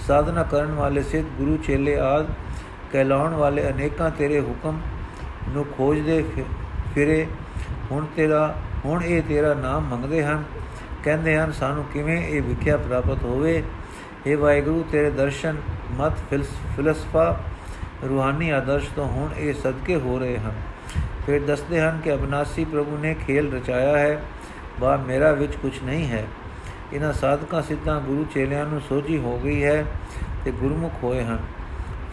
ਸਾਧਨਾ 0.08 0.44
ਕਰਨ 0.44 0.72
ਵਾਲੇ 0.72 1.04
ਸਿੱਧ 1.04 1.28
ਗੁਰੂ 1.38 1.58
ਚੇਲੇ 1.58 2.00
ਆਦ, 2.00 2.34
ਕਹਿਲਾਉਣ 2.92 3.34
ਵਾਲੇ 3.34 3.70
ਅਨੇਕਾਂ 3.70 4.10
ਤੇਰੇ 4.12 4.40
ਹੁਕਮ 4.40 4.80
ਨੂੰ 5.52 5.66
ਖੋਜਦੇ 5.66 6.26
ਫਿਰੇ। 6.96 7.28
ਹੁਣ 7.92 8.06
ਤੇਰਾ, 8.16 8.56
ਹੁਣ 8.86 9.04
ਇਹ 9.04 9.22
ਤੇਰਾ 9.22 9.54
ਨਾਮ 9.54 9.84
ਮੰਗਦੇ 9.84 10.24
ਹਨ। 10.24 10.44
ਕਹਿੰਦੇ 11.04 11.38
ਹਨ, 11.38 11.52
ਸਾਨੂੰ 11.52 11.84
ਕਿਵੇਂ 11.94 12.28
ਇਹ 12.28 12.42
ਵਿਖਿਆ 12.42 12.78
ਪ੍ਰਾਪਤ 12.78 13.24
ਹੋਵੇ? 13.24 13.64
ਇਹ 14.28 14.38
ਵਾਹਿਗੁਰੂ, 14.38 14.86
ਤੇਰੇ 14.92 15.10
ਦਰਸ਼ਨ 15.10 15.56
ਮਤ 15.92 16.14
ਫਿਲਸਫਾ 16.76 17.40
ਰੂਹਾਨੀ 18.10 18.50
ਆਦਰਸ਼ 18.50 18.90
ਤੋਂ 18.96 19.08
ਹੁਣ 19.08 19.30
ਇਹ 19.38 19.54
ਸਦਕੇ 19.54 19.96
ਹੋ 19.96 20.20
ਰਹੇ 20.20 20.38
ਹਨ। 20.38 20.52
ਫਿਰ 21.26 21.42
ਦੱਸਦੇ 21.42 21.82
ਹਨ 21.82 22.02
ਕਿ 22.04 22.14
ਅਬਨਾਸੀ 22.14 22.66
ਪ੍ਰਭੂ 22.66 22.98
ਨੇ 22.98 23.16
ਖੇਲ 23.28 23.54
ਰਚਾਇਆ 23.54 23.98
ਹੈ। 23.98 24.24
ਵਾ 24.80 24.98
ਮੇਰਾ 24.98 25.32
ਵਿੱਚ 25.32 25.56
ਕੁਝ 25.56 25.74
ਨਹੀਂ 25.84 26.08
ਹੈ। 26.08 26.28
ਇਹਨਾਂ 26.94 27.14
ਸਾਧਕਾਂ 27.14 27.62
ਸਿੱਧਾਂ 27.62 28.02
ਗੁਰੂ 28.02 28.26
ਚੇਲਿਆਂ 28.34 28.66
ਨੂੰ 28.66 28.82
ਸੋਝੀ 28.82 29.18
ਹੋ 29.18 29.40
ਗਈ 29.40 29.64
ਹੈ 29.64 29.86
ਤੇ 30.46 30.52
ਗੁਰਮੁਖ 30.52 30.94
ਹੋਏ 31.04 31.24
ਹਨ। 31.24 31.40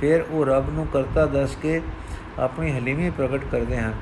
ਫਿਰ 0.01 0.25
ਉਹ 0.31 0.47
ਰੱਬ 0.47 0.75
ਨੂੰ 0.75 0.87
ਕਰਤਾ 0.87 1.27
ਦੱਸ 1.27 1.57
ਕੇ 1.63 1.81
ਆਪਣੀ 2.39 2.73
ਹਲੀਮੀ 2.73 3.11
ਪ੍ਰਗਟ 3.11 3.45
ਕਰਦੇ 3.53 3.77
ਹਨ। 3.77 3.93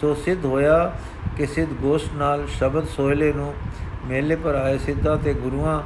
ਸੋ 0.00 0.14
ਸਿੱਧ 0.14 0.44
ਹੋਇਆ 0.44 0.92
ਕਿ 1.36 1.46
ਸਿੱਧ 1.46 1.72
ਗੋਸ਼ਟ 1.72 2.14
ਨਾਲ 2.14 2.46
ਸ਼ਬਦ 2.48 2.86
ਸੋਹਲੇ 2.86 3.32
ਨੂੰ 3.32 3.52
ਮੇਲੇ 4.08 4.36
ਪਰ 4.36 4.54
ਆਏ 4.54 4.78
ਸਿੱਧਾ 4.78 5.16
ਤੇ 5.16 5.34
ਗੁਰੂਆਂ 5.34 5.80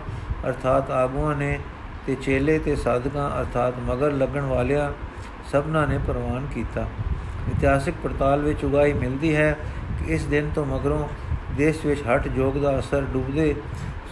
ਅਰਥਾਤ 0.47 0.91
ਆਗੂਆਂ 0.91 1.35
ਨੇ 1.37 1.59
ਤੇ 2.07 2.15
ਚੇਲੇ 2.15 2.59
ਤੇ 2.59 2.77
ਸਾਧਕਾਂ 2.77 3.31
ਅਰਥਾਤ 3.41 3.79
ਮਗਰ 3.87 4.13
ਲੱਗਣ 4.13 4.45
ਵਾਲਿਆਂ 4.47 4.91
ਸਭਨਾਂ 5.53 5.87
ਨੇ 5.89 5.99
ਪ੍ਰਵਾਨ 5.99 6.47
ਕੀਤਾ। 6.55 6.87
ਇਤਿਹਾਸਿਕ 7.49 7.95
ਪੜਤਾਲ 8.03 8.43
ਵਿੱਚ 8.43 8.65
ਉਗਾਈ 8.65 8.93
ਮਿਲਦੀ 8.93 9.35
ਹੈ 9.37 9.57
ਕਿ 9.99 10.15
ਇਸ 10.15 10.25
ਦਿਨ 10.25 10.51
ਤੋਂ 10.55 10.65
ਮਗਰੋਂ 10.67 11.09
ਦੇਸ਼ 11.57 11.85
ਵਿੱਚ 11.87 12.03
ਹਟ 12.07 12.29
ਜੋਗ 12.29 12.55
ਦਾ 12.55 12.79
ਅਸਰ 12.79 13.05
ਡੁੱਬਦੇ 13.13 13.55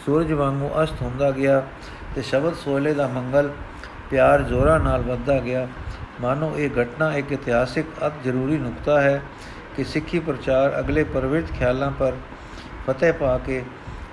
ਸੂਰਜ 0.05 0.33
ਵਾਂਗੂ 0.33 0.71
ਅਸਤ 0.83 1.03
ਹੁੰਦਾ 1.03 1.31
ਗਿਆ 1.31 1.63
ਤੇ 2.15 2.23
ਸ਼ਬਦ 2.23 2.55
ਸੋਹਲੇ 2.55 2.93
ਦਾ 2.95 3.07
ਮੰਗਲ 3.09 3.51
ਪਿਆਰ 4.11 4.43
ਜ਼ੋਰਾ 4.43 4.77
ਨਾਲ 4.79 5.03
ਵੱਧਦਾ 5.03 5.39
ਗਿਆ। 5.41 5.67
ਮਾਨੋ 6.23 6.53
ਇਹ 6.57 6.71
ਘਟਨਾ 6.81 7.13
ਇੱਕ 7.15 7.33
ਇਤਿਹਾਸਿਕ 7.33 7.87
ਅਤ 8.07 8.23
ਜ਼ਰੂਰੀ 8.25 8.59
ਨੁਕਤਾ 8.59 9.01
ਹੈ 9.01 9.21
ਕਿ 9.77 9.85
ਸਿੱਖੀ 9.85 10.19
ਪ੍ਰਚਾਰ 10.19 10.79
ਅਗਲੇ 10.81 11.05
ਪਰਵਿਰਤ 11.05 11.53
ਖਿਆਲਾਂ 11.53 11.91
ਪਰ 11.91 12.17
ਫਤਿਹ 12.87 13.13
ਪਾ 13.13 13.37
ਕੇ 13.39 13.63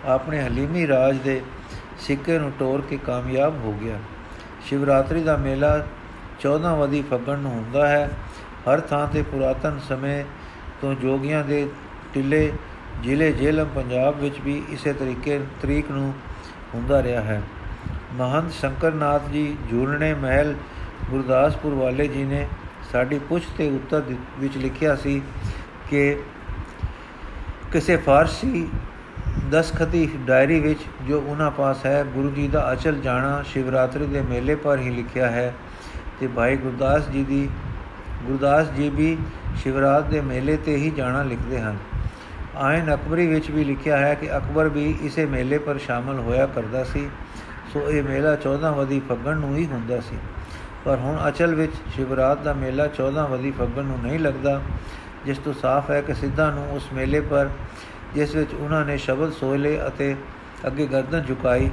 ਆਪਣੇ 0.05 0.39
ਹਲੀਮੀ 0.41 0.87
ਰਾਜ 0.87 1.17
ਦੇ 1.17 1.41
ਸਿੱਕੇ 1.99 2.37
ਨੂੰ 2.39 2.51
ਤੋੜ 2.59 2.79
ਕੇ 2.81 2.97
ਕਾਮਯਾਬ 3.05 3.59
ਹੋ 3.65 3.73
ਗਿਆ 3.73 3.99
ਸ਼ਿਵਰਾਤਰੀ 4.67 5.23
ਦਾ 5.23 5.35
ਮੇਲਾ 5.37 5.75
14 6.43 6.73
ਵਦੀ 6.79 7.01
ਫੱਗਣ 7.11 7.39
ਨੂੰ 7.39 7.51
ਹੁੰਦਾ 7.51 7.87
ਹੈ 7.87 8.09
ਹਰ 8.67 8.79
ਥਾਂ 8.79 9.05
ਤੇ 9.07 9.21
ਪੁਰਾਤਨ 9.21 9.79
ਸਮੇਂ 9.89 10.23
ਤੋਂ 10.81 10.93
ਜੋਗੀਆਂ 10.95 11.43
ਦੇ 11.43 11.67
ਟਿੱਲੇ 12.13 12.51
ਜ਼ਿਲ੍ਹੇ 13.03 13.31
ਜੇਲਮ 13.33 13.67
ਪੰਜਾਬ 13.75 14.19
ਵਿੱਚ 14.19 14.39
ਵੀ 14.39 14.61
ਇਸੇ 14.69 14.93
ਤਰੀਕੇ 14.93 15.39
ਤਰੀਕ 15.61 15.91
ਨੂੰ 15.91 16.13
ਹੁੰਦਾ 16.73 17.01
ਰਿਹਾ 17.03 17.21
ਹੈ 17.21 17.41
ਮਹੰਤ 18.13 18.51
ਸ਼ੰਕਰਨਾਥ 18.51 19.29
ਜੀ 19.29 19.45
ਜੂਲਣੇ 19.69 20.13
ਮਹਿਲ 20.13 20.55
ਗੁਰਦਾਸਪੁਰ 21.09 21.73
ਵਾਲੇ 21.73 22.07
ਜੀ 22.07 22.23
ਨੇ 22.23 22.47
ਸਾਡੀ 22.91 23.19
ਪੁੱਛ 23.19 23.43
ਤੇ 23.57 23.69
ਉੱਤਰ 23.69 24.03
ਵਿੱਚ 24.39 24.57
ਲਿਖਿਆ 24.57 24.95
ਸੀ 24.95 25.21
ਕਿ 25.89 26.17
ਕਿਸੇ 27.71 27.97
ਫਾਰਸੀ 27.97 28.67
ਦਸਖਤੀ 29.51 30.09
ਡਾਇਰੀ 30.27 30.59
ਵਿੱਚ 30.59 30.79
ਜੋ 31.07 31.19
ਉਹਨਾਂ 31.21 31.51
ਪਾਸ 31.51 31.85
ਹੈ, 31.85 32.03
ਗੁਰੂ 32.03 32.29
ਜੀ 32.29 32.47
ਦਾ 32.47 32.71
ਅਚਲ 32.73 32.99
ਜਾਣਾ 33.01 33.43
ਸ਼ਿਵਰਾਤਰੀ 33.43 34.05
ਦੇ 34.05 34.21
ਮੇਲੇ 34.21 34.55
ਪਰ 34.55 34.79
ਹੀ 34.79 34.89
ਲਿਖਿਆ 34.89 35.29
ਹੈ 35.31 35.53
ਤੇ 36.19 36.27
ਭਾਈ 36.27 36.55
ਗੁਰਦਾਸ 36.57 37.09
ਜੀ 37.09 37.23
ਦੀ, 37.23 37.49
ਗੁਰਦਾਸ 38.23 38.69
ਜੀ 38.69 38.89
ਵੀ 38.89 39.17
ਸ਼ਿਵਰਾਤ 39.63 40.07
ਦੇ 40.07 40.21
ਮੇਲੇ 40.21 40.57
ਤੇ 40.57 40.75
ਹੀ 40.75 40.89
ਜਾਣਾ 40.89 41.23
ਲਿਖਦੇ 41.23 41.61
ਹਨ। 41.61 41.77
ਆਇਨ 42.55 42.93
ਅਕਬਰੀ 42.93 43.27
ਵਿੱਚ 43.27 43.51
ਵੀ 43.51 43.63
ਲਿਖਿਆ 43.63 43.97
ਹੈ 43.97 44.13
ਕਿ 44.15 44.37
ਅਕਬਰ 44.37 44.69
ਵੀ 44.69 44.97
ਇਸੇ 45.01 45.25
ਮੇਲੇ 45.25 45.57
ਪਰ 45.57 45.77
ਸ਼ਾਮਲ 45.77 46.19
ਹੋਇਆ 46.19 46.45
ਕਰਦਾ 46.45 46.83
ਸੀ, 46.83 47.09
ਸੋ 47.73 47.89
ਇਹ 47.89 48.03
ਮੇਲਾ 48.03 48.35
14 48.35 48.73
ਵਦੀ 48.73 49.01
ਫੱਗਣ 49.09 49.37
ਨੂੰ 49.37 49.55
ਹੀ 49.55 49.65
ਹੁੰਦਾ 49.65 49.99
ਸੀ। 49.99 50.17
ਪਰ 50.85 50.95
ਹੁਣ 50.95 51.17
ਅਚਲ 51.27 51.55
ਵਿੱਚ 51.55 51.73
ਸ਼ਿਵਰਾਤ 51.95 52.41
ਦਾ 52.41 52.53
ਮੇਲਾ 52.53 52.87
14 52.87 53.27
ਵਦੀ 53.27 53.51
ਫੱਗਣ 53.51 53.83
ਨੂੰ 53.83 53.99
ਨਹੀਂ 54.03 54.19
ਲੱਗਦਾ, 54.19 54.61
ਜਿਸ 55.25 55.37
ਤੋਂ 55.37 55.53
ਸਾਫ਼ 55.53 55.91
ਹੈ 55.91 56.01
ਕਿ 56.01 56.13
ਸਿੱਧਾ 56.13 56.51
ਨੂੰ 56.51 56.71
ਉਸ 56.71 56.93
ਮੇਲੇ 56.93 57.19
ਪਰ, 57.19 57.49
ਜਿਸ 58.13 58.35
ਵਿੱਚ 58.35 58.53
ਉਹਨਾਂ 58.53 58.85
ਨੇ 58.85 58.97
ਸ਼ਬਦ 58.97 59.31
ਸੋਲੇ 59.31 59.79
ਅਤੇ 59.87 60.15
ਅੱਗੇ 60.67 60.87
ਗਰਦਨ 60.87 61.23
ਝੁਕਾਈ, 61.23 61.69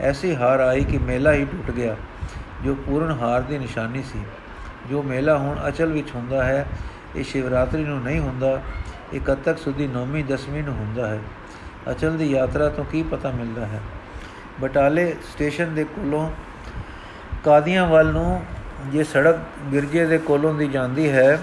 ਐਸੀ 0.00 0.34
ਹਾਰ 0.34 0.60
ਆਈ 0.60 0.84
ਕਿ 0.84 0.98
ਮੇਲਾ 0.98 1.32
ਹੀ 1.32 1.44
ਟੁੱਟ 1.44 1.70
ਗਿਆ, 1.70 1.96
ਜੋ 2.64 2.74
ਪੂਰਨ 2.74 3.10
ਹਾਰ 3.10 3.40
ਦੀ 3.40 3.58
ਨਿਸ਼ਾਨੀ 3.58 4.02
ਸੀ। 4.02 4.18
ਜੋ 4.90 5.02
ਮੇਲਾ 5.02 5.38
ਹੁਣ 5.38 5.68
ਅਚਲ 5.68 5.92
ਵਿੱਚ 5.92 6.10
ਹੁੰਦਾ 6.14 6.44
ਹੈ, 6.44 6.66
ਇਹ 7.16 7.24
ਸ਼ਿਵਰਾਤਰੀ 7.24 7.84
ਨੂੰ 7.84 8.02
ਨਹੀਂ 8.02 8.20
ਹੁੰਦਾ, 8.20 8.62
ਇਹ 9.14 9.20
ਕਤਕ 9.20 9.58
ਸੁਦੀ 9.58 9.86
ਨੌਵੀਂ 9.86 10.24
ਦਸਵੀਂ 10.24 10.62
ਨੂੰ 10.62 10.74
ਹੁੰਦਾ 10.74 11.06
ਹੈ। 11.06 11.20
ਅਚਲ 11.90 12.16
ਦੀ 12.16 12.30
ਯਾਤਰਾ 12.30 12.68
ਤੋਂ 12.68 12.84
ਕੀ 12.84 13.02
ਪਤਾ 13.02 13.30
ਮਿਲਦਾ 13.30 13.66
ਹੈ? 13.66 13.80
ਬਟਾਲੇ 14.60 15.16
ਸਟੇਸ਼ਨ 15.34 15.74
ਦੇ 15.74 15.84
ਕੋਲੋਂ 15.84 16.30
ਕਾਦੀਆਂ 17.44 17.86
ਵੱਲ 17.86 18.06
ਨੂੰ 18.06 18.44
ਜੇ 18.86 19.04
ਸੜਕ 19.04 19.36
ਗਿਰਜੇ 19.72 20.06
ਦੇ 20.06 20.18
ਕੋਲੋਂ 20.18 20.54
ਦੀ 20.54 20.68
ਜਾਂਦੀ 20.68 21.10
ਹੈ, 21.10 21.38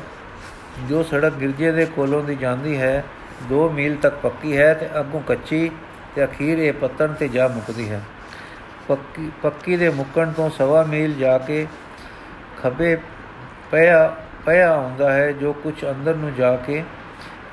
ਜੋ 0.89 1.03
ਸੜਕ 1.03 1.34
ਗਿਰਜੇ 1.34 1.71
ਦੇ 1.71 1.86
ਕੋਲੋਂ 1.86 2.23
ਦੀ 2.23 2.36
ਜਾਂਦੀ 2.36 2.82
ਹੈ 2.82 3.03
2 3.51 3.69
ਮੀਲ 3.69 3.95
ਤੱਕ 3.95 4.15
ਪੱਕੀ 4.15 4.58
ਹੈ 4.58 4.73
ਤੇ 4.73 4.89
ਅੱਗੋਂ 4.99 5.21
ਕੱਚੀ 5.21 5.71
ਤੇ 6.15 6.23
ਅਖੀਰ 6.23 6.58
ਇਹ 6.58 6.73
ਪੱਤਣ 6.73 7.13
ਤੇ 7.13 7.27
ਜਾ 7.27 7.47
ਮੁੱਕਦੀ 7.47 7.89
ਹੈ। 7.89 8.01
ਪੱਕੀ 8.88 9.32
ਪੱਕੀ 9.43 9.75
ਦੇ 9.75 9.89
ਮੁੱਕਣ 9.89 10.32
ਤੋਂ 10.32 10.49
ਸਵਾ 10.49 10.84
ਮੀਲ 10.84 11.13
ਜਾ 11.13 11.38
ਕੇ 11.38 11.67
ਖੱਬੇ 12.63 12.97
ਪਿਆ 13.71 14.15
ਪਿਆ 14.45 14.77
ਹੁੰਦਾ 14.77 15.13
ਹੈ, 15.13 15.32
ਜੋ 15.32 15.53
ਕੁਝ 15.53 15.73
ਅੰਦਰ 15.86 16.15
ਨੂੰ 16.15 16.34
ਜਾ 16.36 16.56
ਕੇ 16.56 16.84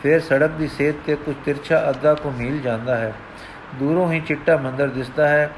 ਫਿਰ 0.03 0.20
ਸੜਕ 0.20 0.50
ਦੀ 0.50 0.68
ਸੇਧ 0.68 0.94
ਤੇ 1.07 1.14
ਕੁਝ 1.14 1.37
ਤਿਰਛਾ 1.44 1.90
ਅੱਧਾ 1.90 2.14
ਕੋ 2.14 2.31
ਮੀਲ 2.31 2.61
ਜਾਂਦਾ 2.61 2.96
ਹੈ। 2.96 3.12
ਦੂਰੋਂ 3.74 4.12
ਹੀ 4.12 4.20
ਚਿੱਟਾ 4.20 4.57
ਮੰਦਰ 4.57 4.88
ਦਿਸਦਾ 4.88 5.29
ਹੈ। 5.29 5.50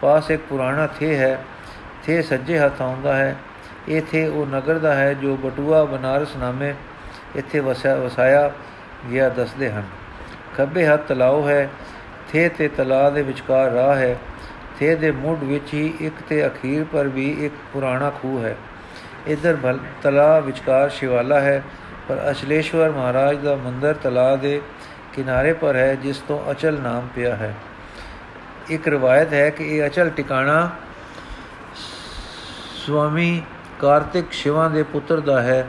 ਪਾਸ 0.00 0.30
ਇੱਕ 0.30 0.42
ਪੁਰਾਣਾ 0.48 0.86
ਥੇ 0.86 1.16
ਹੈ। 1.16 1.44
ਥੇ 2.04 2.22
ਸੱਜੇ 2.22 2.58
ਹੱਥ 2.58 2.82
ਆਉਂਦਾ 2.82 3.16
ਹੈ। 3.16 3.36
ਇਹ 3.88 4.02
ਥੇ 4.12 4.26
ਉਹ 4.26 4.46
ਨਗਰ 4.46 4.78
ਦਾ 4.78 4.94
ਹੈ 4.94 5.14
ਜੋ 5.14 5.36
ਬਟੂਆ 5.36 5.84
ਬਨਾਰਸ 5.84 6.36
ਨਾਮੇ 6.36 6.74
ਇੱਥੇ 7.36 7.60
ਵਸਿਆ 7.60 7.94
ਵਸਾਇਆ 7.96 8.50
ਗਿਆ 9.10 9.28
ਦੱਸਦੇ 9.28 9.70
ਹਨ। 9.70 9.82
ਖੱਬੇ 10.56 10.86
ਹੱਥ 10.86 11.06
ਤਲਾਉ 11.08 11.48
ਹੈ 11.48 11.68
ਥੇ 12.32 12.48
ਤੇ 12.48 12.68
ਤਲਾਅ 12.68 13.10
ਦੇ 13.10 13.22
ਵਿਚਕਾਰ 13.22 13.70
ਰਾਹ 13.70 13.96
ਹੈ। 13.96 14.16
ਥੇ 14.80 14.94
ਦੇ 14.94 15.10
ਮੁੱਢ 15.10 15.42
ਵਿੱਚ 15.42 15.74
ਹੀ 15.74 15.92
ਇੱਕ 16.00 16.14
ਤੇ 16.28 16.46
ਅਖੀਰ 16.46 16.84
ਪਰ 16.84 17.08
ਵੀ 17.08 17.30
ਇੱਕ 17.46 17.54
ਪੁਰਾਣਾ 17.72 18.10
ਖੂਹ 18.10 18.44
ਹੈ। 18.44 18.56
ਇਧਰ 19.26 19.78
ਤਲਾਅ 20.02 20.40
ਵਿਚਕਾਰ 20.40 20.90
ਸ਼ਿਵਾਲਾ 20.90 21.40
ਹੈ, 21.40 21.62
ਪਰ 22.08 22.30
ਅਚਲੇਸ਼ਵਰ 22.30 22.90
ਮਹਾਰਾਜ 22.90 23.36
ਦਾ 23.36 23.56
ਮੰਦਰ 23.56 23.94
ਤਲਾਅ 23.94 24.36
ਦੇ 24.36 24.60
ਕਿਨਾਰੇ 25.12 25.52
ਪਰ 25.52 25.76
ਹੈ, 25.76 25.94
ਜਿਸ 25.94 26.18
ਤੋਂ 26.18 26.50
ਅਚਲ 26.50 26.80
ਨਾਮ 26.80 27.08
ਪਿਆ 27.14 27.36
ਹੈ। 27.36 27.54
ਇੱਕ 28.70 28.88
ਰਵਾਇਤ 28.88 29.32
ਹੈ 29.32 29.50
ਕਿ 29.50 29.76
ਇਹ 29.76 29.86
ਅਚਲ 29.86 30.10
ਟਿਕਾਣਾ 30.10 30.70
ਸਵਾਮੀ 32.86 33.42
ਕਾਰਤਿਕ 33.80 34.32
ਸ਼ਿਵਾ 34.32 34.68
ਦੇ 34.68 34.82
ਪੁੱਤਰ 34.82 35.20
ਦਾ 35.20 35.40
ਹੈ, 35.42 35.66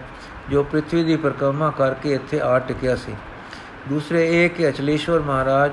ਜੋ 0.50 0.64
ਪ੍ਰithvi 0.64 1.04
ਦੀ 1.06 1.16
ਪਰਕਰਮਾ 1.16 1.70
ਕਰਕੇ 1.78 2.14
ਇੱਥੇ 2.14 2.40
ਆ 2.40 2.58
ਟਿਕਿਆ 2.60 2.96
ਸੀ। 2.96 3.16
ਦੂਸਰੇ 3.90 4.26
ਇਹ 4.30 4.50
ਕਿ 4.50 4.68
ਅਚਲੇਸ਼ਵਰ 4.70 5.20
ਮਹਾਰਾਜ 5.20 5.72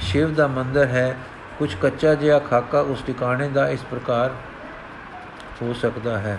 ਸ਼ਿਵ 0.00 0.34
ਦਾ 0.34 0.46
ਮੰਦਰ 0.46 0.86
ਹੈ 0.86 1.16
ਕੁਝ 1.58 1.74
ਕੱਚਾ 1.74 2.14
ਜਿਹਾ 2.14 2.38
ਖਾਕਾ 2.38 2.80
ਉਸ 2.80 3.02
ਟਿਕਾਣੇ 3.06 3.48
ਦਾ 3.48 3.68
ਇਸ 3.68 3.84
ਪ੍ਰਕਾਰ 3.90 4.34
ਹੋ 5.62 5.72
ਸਕਦਾ 5.72 6.18
ਹੈ। 6.18 6.38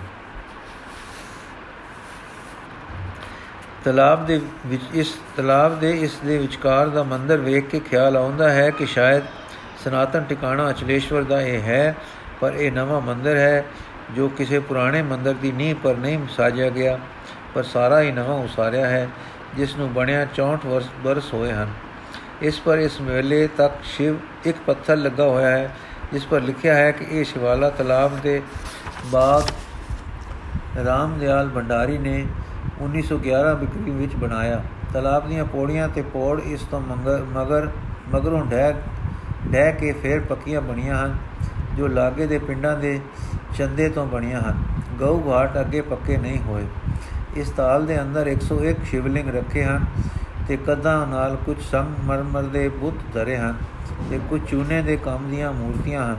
ਤਲਾਬ 3.84 4.26
ਦੇ 4.26 4.40
ਵਿੱਚ 4.66 4.82
ਇਸ, 4.94 5.16
ਤਲਾਬ 5.36 5.78
ਦੇ 5.80 5.90
ਇਸ 6.00 6.18
ਦੇ 6.24 6.38
ਵਿਚਕਾਰ 6.38 6.88
ਦਾ 6.88 7.02
ਮੰਦਰ 7.02 7.36
ਵੇਖ 7.36 7.68
ਕੇ 7.68 7.80
ਖਿਆਲ 7.80 8.16
ਆਉਂਦਾ 8.16 8.50
ਹੈ 8.50 8.70
ਕਿ 8.70 8.86
ਸ਼ਾਇਦ 8.86 9.22
ਸਨਾਤਨ 9.84 10.24
ਟਿਕਾਣਾ 10.28 10.70
ਅਚਲੇਸ਼ਵਰ 10.70 11.22
ਦਾ 11.22 11.40
ਇਹ 11.40 11.60
ਹੈ, 11.62 11.94
ਪਰ 12.40 12.52
ਇਹ 12.52 12.72
ਨਵਾਂ 12.72 13.00
ਮੰਦਰ 13.00 13.36
ਹੈ 13.36 13.64
ਜੋ 14.16 14.28
ਕਿਸੇ 14.28 14.58
ਪੁਰਾਣੇ 14.58 15.02
ਮੰਦਰ 15.02 15.34
ਦੀ 15.34 15.52
ਨੀਂਹ 15.52 15.74
ਪਰ 15.74 15.96
ਨਹੀਂ 15.96 16.18
ਸਾਜਿਆ 16.28 16.70
ਗਿਆ, 16.70 16.98
ਪਰ 17.54 17.62
ਸਾਰਾ 17.62 18.00
ਹੀ 18.00 18.10
ਨਵਾਂ 18.12 18.36
ਉਸਾਰਿਆ 18.36 18.86
ਹੈ, 18.86 19.08
ਜਿਸ 19.56 19.76
ਨੂੰ 19.76 19.92
ਬਣਿਆ 19.92 20.26
64 20.34 20.66
ਵਰਸ 20.66 20.88
ਬਰਸ 21.04 21.32
ਹੋਏ 21.34 21.52
ਹਨ। 21.52 21.68
ਇਸ 22.42 22.60
ਪਰ 22.60 22.78
ਇਸ 22.78 23.00
ਮੇਲੇ 23.00 23.46
ਤੱਕ 23.56 23.72
ਸ਼ਿਵ 23.84 24.16
ਇੱਕ 24.46 24.56
ਪੱਥਰ 24.66 24.96
ਲੱਗਾ 24.96 25.24
ਹੋਇਆ 25.24 25.48
ਹੈ, 25.48 25.70
ਜਿਸ 26.12 26.26
ਪਰ 26.26 26.40
ਲਿਖਿਆ 26.40 26.74
ਹੈ 26.74 26.90
ਕਿ 26.90 27.06
ਇਹ 27.10 27.24
ਸ਼ਿਵਾਲਾ 27.24 27.70
ਤਲਾਬ 27.70 28.18
ਦੇ 28.20 28.40
ਬਾਗ 29.06 29.42
ਰਾਮਦਿਆਲ 30.86 31.48
ਭੰਡਾਰੀ 31.48 31.98
ਨੇ 31.98 32.26
1911 32.80 33.54
ਬਿਕਰੀ 33.54 33.90
ਵਿੱਚ 33.90 34.16
ਬਣਾਇਆ। 34.16 34.62
ਤਲਾਬ 34.92 35.28
ਦੀਆਂ 35.28 35.44
ਪੌੜੀਆਂ 35.44 35.88
ਤੇ 35.88 36.02
ਪੌੜ 36.02 36.40
ਇਸ 36.40 36.62
ਤੋਂ 36.70 36.80
ਮਗਰ 36.80 37.24
ਮਗਰ, 37.32 37.68
ਮਗਰੋਂ 38.14 38.44
ਡਹਿ 38.46 38.72
ਡਹਿ 39.46 39.72
ਕੇ 39.72 39.92
ਫੇਰ 39.92 40.20
ਪੱਕੀਆਂ 40.20 40.60
ਬਣੀਆਂ 40.60 40.96
ਹਨ, 40.96 41.16
ਜੋ 41.76 41.86
ਲਾਗੇ 41.86 42.26
ਦੇ 42.26 42.38
ਪਿੰਡਾਂ 42.38 42.76
ਦੇ 42.76 43.00
ਚੰਦੇ 43.58 43.88
ਤੋਂ 43.88 44.06
ਬਣੀਆਂ 44.06 44.40
ਹਨ। 44.40 44.62
ਗਊ 44.98 45.20
ਘਾਟ 45.28 45.60
ਅੱਗੇ 45.60 45.80
ਪੱਕੇ 45.80 46.16
ਨਹੀਂ 46.16 46.38
ਹੋਏ। 46.38 46.66
ਇਸ 47.36 47.50
ਤਾਲ 47.50 47.86
ਦੇ 47.86 48.00
ਅੰਦਰ 48.02 48.26
101 48.28 48.84
ਸ਼ਿਵਲਿੰਗ 48.84 49.28
ਰੱਖੇ 49.28 49.64
ਹਨ 49.64 49.84
ਤੇ 50.48 50.56
ਕਦਾਂ 50.56 51.06
ਨਾਲ 51.06 51.36
ਕੁਝ 51.36 51.56
ਸੰਗਮਰਮਰ 51.62 52.42
ਦੇ 52.42 52.68
ਬੁੱਤ 52.68 53.14
ਧਰੇ 53.14 53.36
ਹਨ 53.36 53.54
ਤੇ 54.10 54.18
ਕੁਝ 54.30 54.40
ਚੂਨੇ 54.50 54.82
ਦੇ 54.82 54.96
ਕੰਮ 54.96 55.30
ਦੀਆਂ 55.30 55.52
ਮੂਰਤੀਆਂ 55.52 56.06
ਹਨ। 56.06 56.16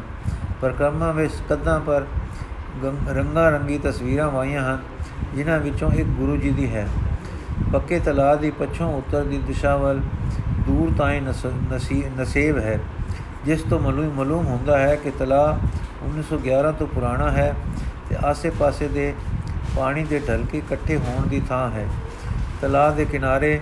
ਪਰਕਰਮਾ 0.61 1.11
ਵਿੱਚ 1.11 1.33
ਕਦਾਂ 1.49 1.79
ਪਰ 1.79 2.05
ਰੰਗਾ 3.09 3.49
ਰੰਗੀ 3.49 3.77
ਤਸਵੀਰਾਂ 3.83 4.29
ਵਾਈਆਂ 4.31 4.63
ਹਨ, 4.63 4.79
ਜਿਨ੍ਹਾਂ 5.35 5.59
ਵਿੱਚੋਂ 5.59 5.91
ਇੱਕ 5.91 6.07
ਗੁਰੂ 6.09 6.37
ਜੀ 6.37 6.51
ਦੀ 6.51 6.73
ਹੈ। 6.75 6.87
ਪੱਕੇ 7.73 7.99
ਤਲਾਅ 7.99 8.35
ਦੀ 8.35 8.51
ਪੱਛੋਂ 8.51 8.93
ਉੱਤਰ 8.93 9.23
ਦੀ 9.23 9.37
ਦਿਸ਼ਾ 9.37 9.75
ਵੱਲ 9.75 9.99
ਦੂਰ 10.59 10.93
ਤਾਈਂ 10.97 11.21
ਨਸੀਬ 12.19 12.57
ਹੈ। 12.57 12.79
ਜਿਸ 13.45 13.61
ਤੋਂ 13.61 13.79
ਮਲੂਮ 13.79 14.13
ਮਲੂਮ 14.13 14.45
ਹੁੰਦਾ 14.45 14.79
ਹੈ 14.79 14.95
ਕਿ 14.95 15.11
ਤਲਾਅ 15.11 15.57
1911 16.05 16.71
ਤੋਂ 16.71 16.87
ਪੁਰਾਣਾ 16.87 17.31
ਹੈ 17.31 17.55
ਤੇ 18.09 18.15
ਆਸੇ-ਪਾਸੇ 18.25 18.87
ਦੇ 18.87 19.13
ਪਾਣੀ 19.75 20.03
ਦੇ 20.03 20.19
ਢਲਕੇ 20.19 20.57
ਇਕੱਠੇ 20.57 20.97
ਹੋਣ 20.97 21.27
ਦੀ 21.27 21.41
ਥਾਂ 21.49 21.69
ਹੈ। 21.71 21.87
ਤਲਾਅ 22.61 22.91
ਦੇ 22.91 23.05
ਕਿਨਾਰੇ 23.05 23.61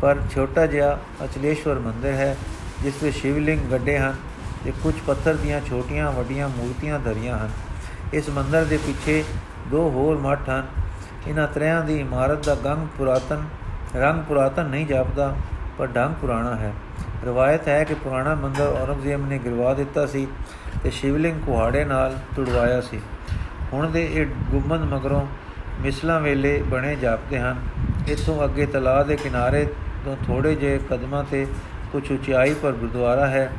ਪਰ 0.00 0.16
ਛੋਟਾ 0.34 0.66
ਜਿਹਾ 0.66 0.98
ਅਚਲੇਸ਼ਵਰ 1.24 1.78
ਮੰਦਿਰ 1.78 2.14
ਹੈ, 2.14 2.36
ਜਿਸ 2.82 3.02
ਵਿੱਚ 3.02 3.16
ਸ਼ਿਵਲਿੰਗ 3.16 3.60
ਗੱਡੇ 3.72 3.98
ਹਨ 3.98 4.14
ਤੇ 4.64 4.72
ਕੁਝ 4.82 4.94
ਪੱਥਰ 5.06 5.34
ਦੀਆਂ 5.34 5.60
ਛੋਟੀਆਂ 5.60 6.12
ਵੱਡੀਆਂ 6.12 6.48
ਮੂਰਤੀਆਂ 6.48 6.98
ਧਰੀਆਂ 6.98 7.38
ਹਨ। 7.38 7.50
ਇਸ 8.12 8.28
ਮੰਦਿਰ 8.28 8.64
ਦੇ 8.64 8.76
ਪਿੱਛੇ 8.76 9.24
ਦੋ 9.70 9.90
ਹੋਰ 9.90 10.18
ਮੱਠ 10.18 10.48
ਹਨ। 10.48 10.66
ਇਹਨਾਂ 11.26 11.48
ਤਰਿਆਂ 11.48 11.84
ਦੀ 11.84 12.00
ਇਮਾਰਤ 12.00 12.46
ਦਾ 12.46 12.54
ਗੰਗ 12.54 12.86
ਪੁਰਾਤਨ, 12.98 13.42
ਰੰਗ 13.96 14.22
ਪੁਰਾਤਨ 14.22 14.64
ਨਹੀਂ 14.64 14.86
ਜਾਪਦਾ, 14.86 15.36
ਪਰ 15.78 15.86
ਢੰਗ 15.86 16.14
ਪੁਰਾਣਾ 16.14 16.54
ਹੈ। 16.56 16.72
ਰਵਾਇਤ 17.24 17.68
ਹੈ 17.68 17.82
ਕਿ 17.84 17.94
ਪੁਰਾਣਾ 17.94 18.34
ਮੰਦਰ 18.34 18.66
ਔਰੰਗਜ਼ੇਬ 18.82 19.28
ਨੇ 19.28 19.38
ਗਿਰਵਾ 19.38 19.72
ਦਿੱਤਾ 19.74 20.06
ਸੀ 20.06 20.26
ਤੇ 20.82 20.90
ਸ਼ਿਵਲਿੰਗ 20.90 21.40
ਕੁਹਾੜੇ 21.46 21.84
ਨਾਲ 21.84 22.14
ਤੁੜਵਾਇਆ 22.36 22.80
ਸੀ। 22.80 23.00
ਹੁਣ 23.72 23.90
ਦੇ 23.90 24.04
ਇਹ 24.04 24.26
ਗੁੰਮਦ 24.50 24.82
ਮਗਰੋਂ 24.84 25.26
ਮਿਸਲਾਂ 25.80 26.20
ਵੇਲੇ 26.20 26.62
ਬਣੇ 26.62 26.94
ਜਾਪਦੇ 26.96 27.38
ਹਨ। 27.38 27.60
ਇਥੋਂ 28.08 28.44
ਅੱਗੇ 28.44 28.66
ਤਲਾਅ 28.66 29.04
ਦੇ 29.04 29.16
ਕਿਨਾਰੇ 29.16 29.66
ਤੋਂ 30.04 30.16
ਥੋੜੇ 30.26 30.54
ਜਿਹੇ 30.54 30.78
ਕਦਮਾਂ 30.90 31.24
ਤੇ 31.24 31.46
ਕੁਝ 31.92 32.10
ਉਚਾਈ 32.12 32.54
ਪਰ 32.54 32.72
ਗੁਰਦੁਆਰਾ 32.72 33.26
ਹੈ, 33.26 33.50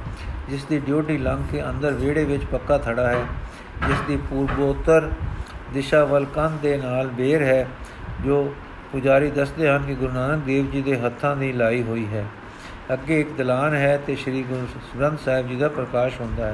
ਜਿਸ 0.49 0.63
ਦੀ 0.63 0.79
ਡਿਊਟੀ 0.79 1.17
ਲੰਘ 1.17 1.43
ਕੇ 1.51 1.63
ਅੰਦਰ 1.69 1.91
ਵਿਹੜੇ 1.91 2.23
ਵਿੱਚ 2.23 2.45
ਪੱਕਾ 2.45 2.77
ਥੜਾ 2.77 3.07
ਹੈ, 3.07 3.25
ਜਿਸ 3.87 4.01
ਦੀ 4.07 4.17
ਪੂਰਬੋਤਰ 4.29 5.09
ਦਿਸ਼ਾ 5.73 6.03
ਵੱਲ 6.05 6.25
ਕੰਧ 6.25 6.59
ਦੇ 6.61 6.77
ਨਾਲ 6.77 7.07
ਬੇਰ 7.07 7.43
ਹੈ, 7.43 7.67
ਜੋ 8.25 8.53
ਪੁਜਾਰੀ 8.91 9.29
ਦੱਸਦੇ 9.31 9.69
ਹਨ 9.69 9.83
ਕਿ 9.83 9.95
ਗੁਰੂ 9.95 10.13
ਨਾਨਕ 10.13 10.43
ਦੇਵ 10.43 10.71
ਜੀ 10.71 10.81
ਦੇ 10.81 10.99
ਹੱਥਾਂ 10.99 11.35
ਦੀ 11.35 11.51
ਲਾਈ 11.53 11.83
ਹੋਈ 11.83 12.05
ਹੈ। 12.13 12.25
ਅੱਗੇ 12.93 13.19
ਇੱਕ 13.21 13.31
ਦਲਾਨ 13.37 13.73
ਹੈ 13.73 13.97
ਤੇ 14.07 14.15
ਸ੍ਰੀ 14.15 14.41
ਗੁਰੂ 14.43 14.67
ਗ੍ਰੰਥ 14.99 15.19
ਸਾਹਿਬ 15.19 15.47
ਜੀ 15.47 15.55
ਦਾ 15.55 15.67
ਪ੍ਰਕਾਸ਼ 15.67 16.19
ਹੁੰਦਾ 16.21 16.45
ਹੈ। 16.45 16.53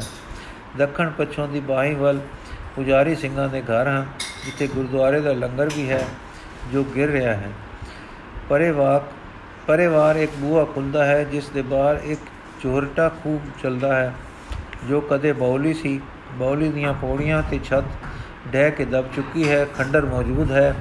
ਦੱਖਣ 0.78 1.10
ਪੱਛੋਂ 1.10 1.48
ਦੀ 1.48 1.60
ਬਾਹੀ 1.60 1.94
ਵੱਲ 1.94 2.20
ਪੁਜਾਰੀ 2.76 3.16
ਸਿੰਘਾਂ 3.16 3.48
ਦੇ 3.50 3.62
ਘਰ 3.62 3.88
ਹਨ, 3.88 4.06
ਜਿੱਥੇ 4.46 4.68
ਗੁਰਦੁਆਰੇ 4.68 5.22
ਦਾ 5.22 5.34
ਲੰਗਰ 5.34 5.70
ਵੀ 5.76 5.90
ਹੈ, 5.90 6.04
ਜੋ 6.74 6.84
ਗਿਰ 6.96 7.10
ਰਿਹਾ 7.10 7.34
ਹੈ। 7.34 7.50
ਪਰੇਵਾਕ 8.50 9.08
ਪਰਿਵਾਰ 9.68 10.16
ਇੱਕ 10.16 10.32
ਬੂਹਾ 10.38 10.66
ਖੁੱਲਦਾ 10.66 11.06
ਹੈ, 11.06 11.24
ਜਿਸ 11.24 11.50
ਦੇ 11.50 11.62
ਬਾਹਰ 11.62 12.00
ਇੱਕ 12.06 12.20
ਚੋਰਟਾ 12.64 13.08
ਖੂਬ 13.24 13.42
ਚੱਲਦਾ 13.64 13.96
ਹੈ, 13.96 14.14
ਜੋ 14.90 15.02
ਕਦੇ 15.02 15.34
ਬੌਲੀ 15.34 15.74
ਸੀ। 15.74 16.00
ਬੌਲੀ 16.34 16.70
ਦੀਆਂ 16.72 16.94
ਪੌੜੀਆਂ 16.94 17.42
ਤੇ 17.50 17.60
ਛੱਤ 17.64 17.86
ਡਹਿ 18.52 18.72
ਕੇ 18.72 18.86
ਦਬ 18.86 19.06
ਚੁੱਕੀ 19.16 19.50
ਹੈ, 19.50 19.66
ਖੰਡਰ 19.78 20.06
ਮੌਜੂਦ 20.06 20.52
ਹੈ 20.52 20.74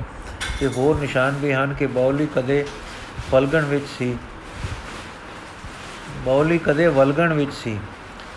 ਤੇ 0.61 0.67
ਹੋਰ 0.67 1.01
ਨਿਸ਼ਾਨ 1.01 1.38
ਵੀ 1.43 1.53
ਹਨ 1.53 1.75
ਕਿ 1.75 1.87
ਬੌਲੀ 1.87 2.29
ਕਦੇ 2.37 2.64
ਫਲਗਣ 3.31 3.64
ਵਿੱਚ 3.64 3.85
ਸੀ। 3.99 4.17
ਬੌਲੀ 6.25 6.59
ਕਦੇ 6.59 6.87
ਵਲਗਣ 6.89 7.33
ਵਿੱਚ 7.33 7.53
ਸੀ 7.55 7.79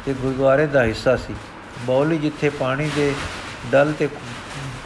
ਤੇ 0.06 0.14
ਗੁਰਦੁਆਰੇ 0.14 0.66
ਦਾ 0.68 0.84
ਹਿੱਸਾ 0.84 1.16
ਸੀ। 1.16 1.36
ਬੌਲੀ 1.86 2.18
ਜਿੱਥੇ 2.18 2.50
ਪਾਣੀ 2.50 2.90
ਦੇ 2.96 3.14
ਡਲ 3.72 3.94
ਤੇ 4.00 4.08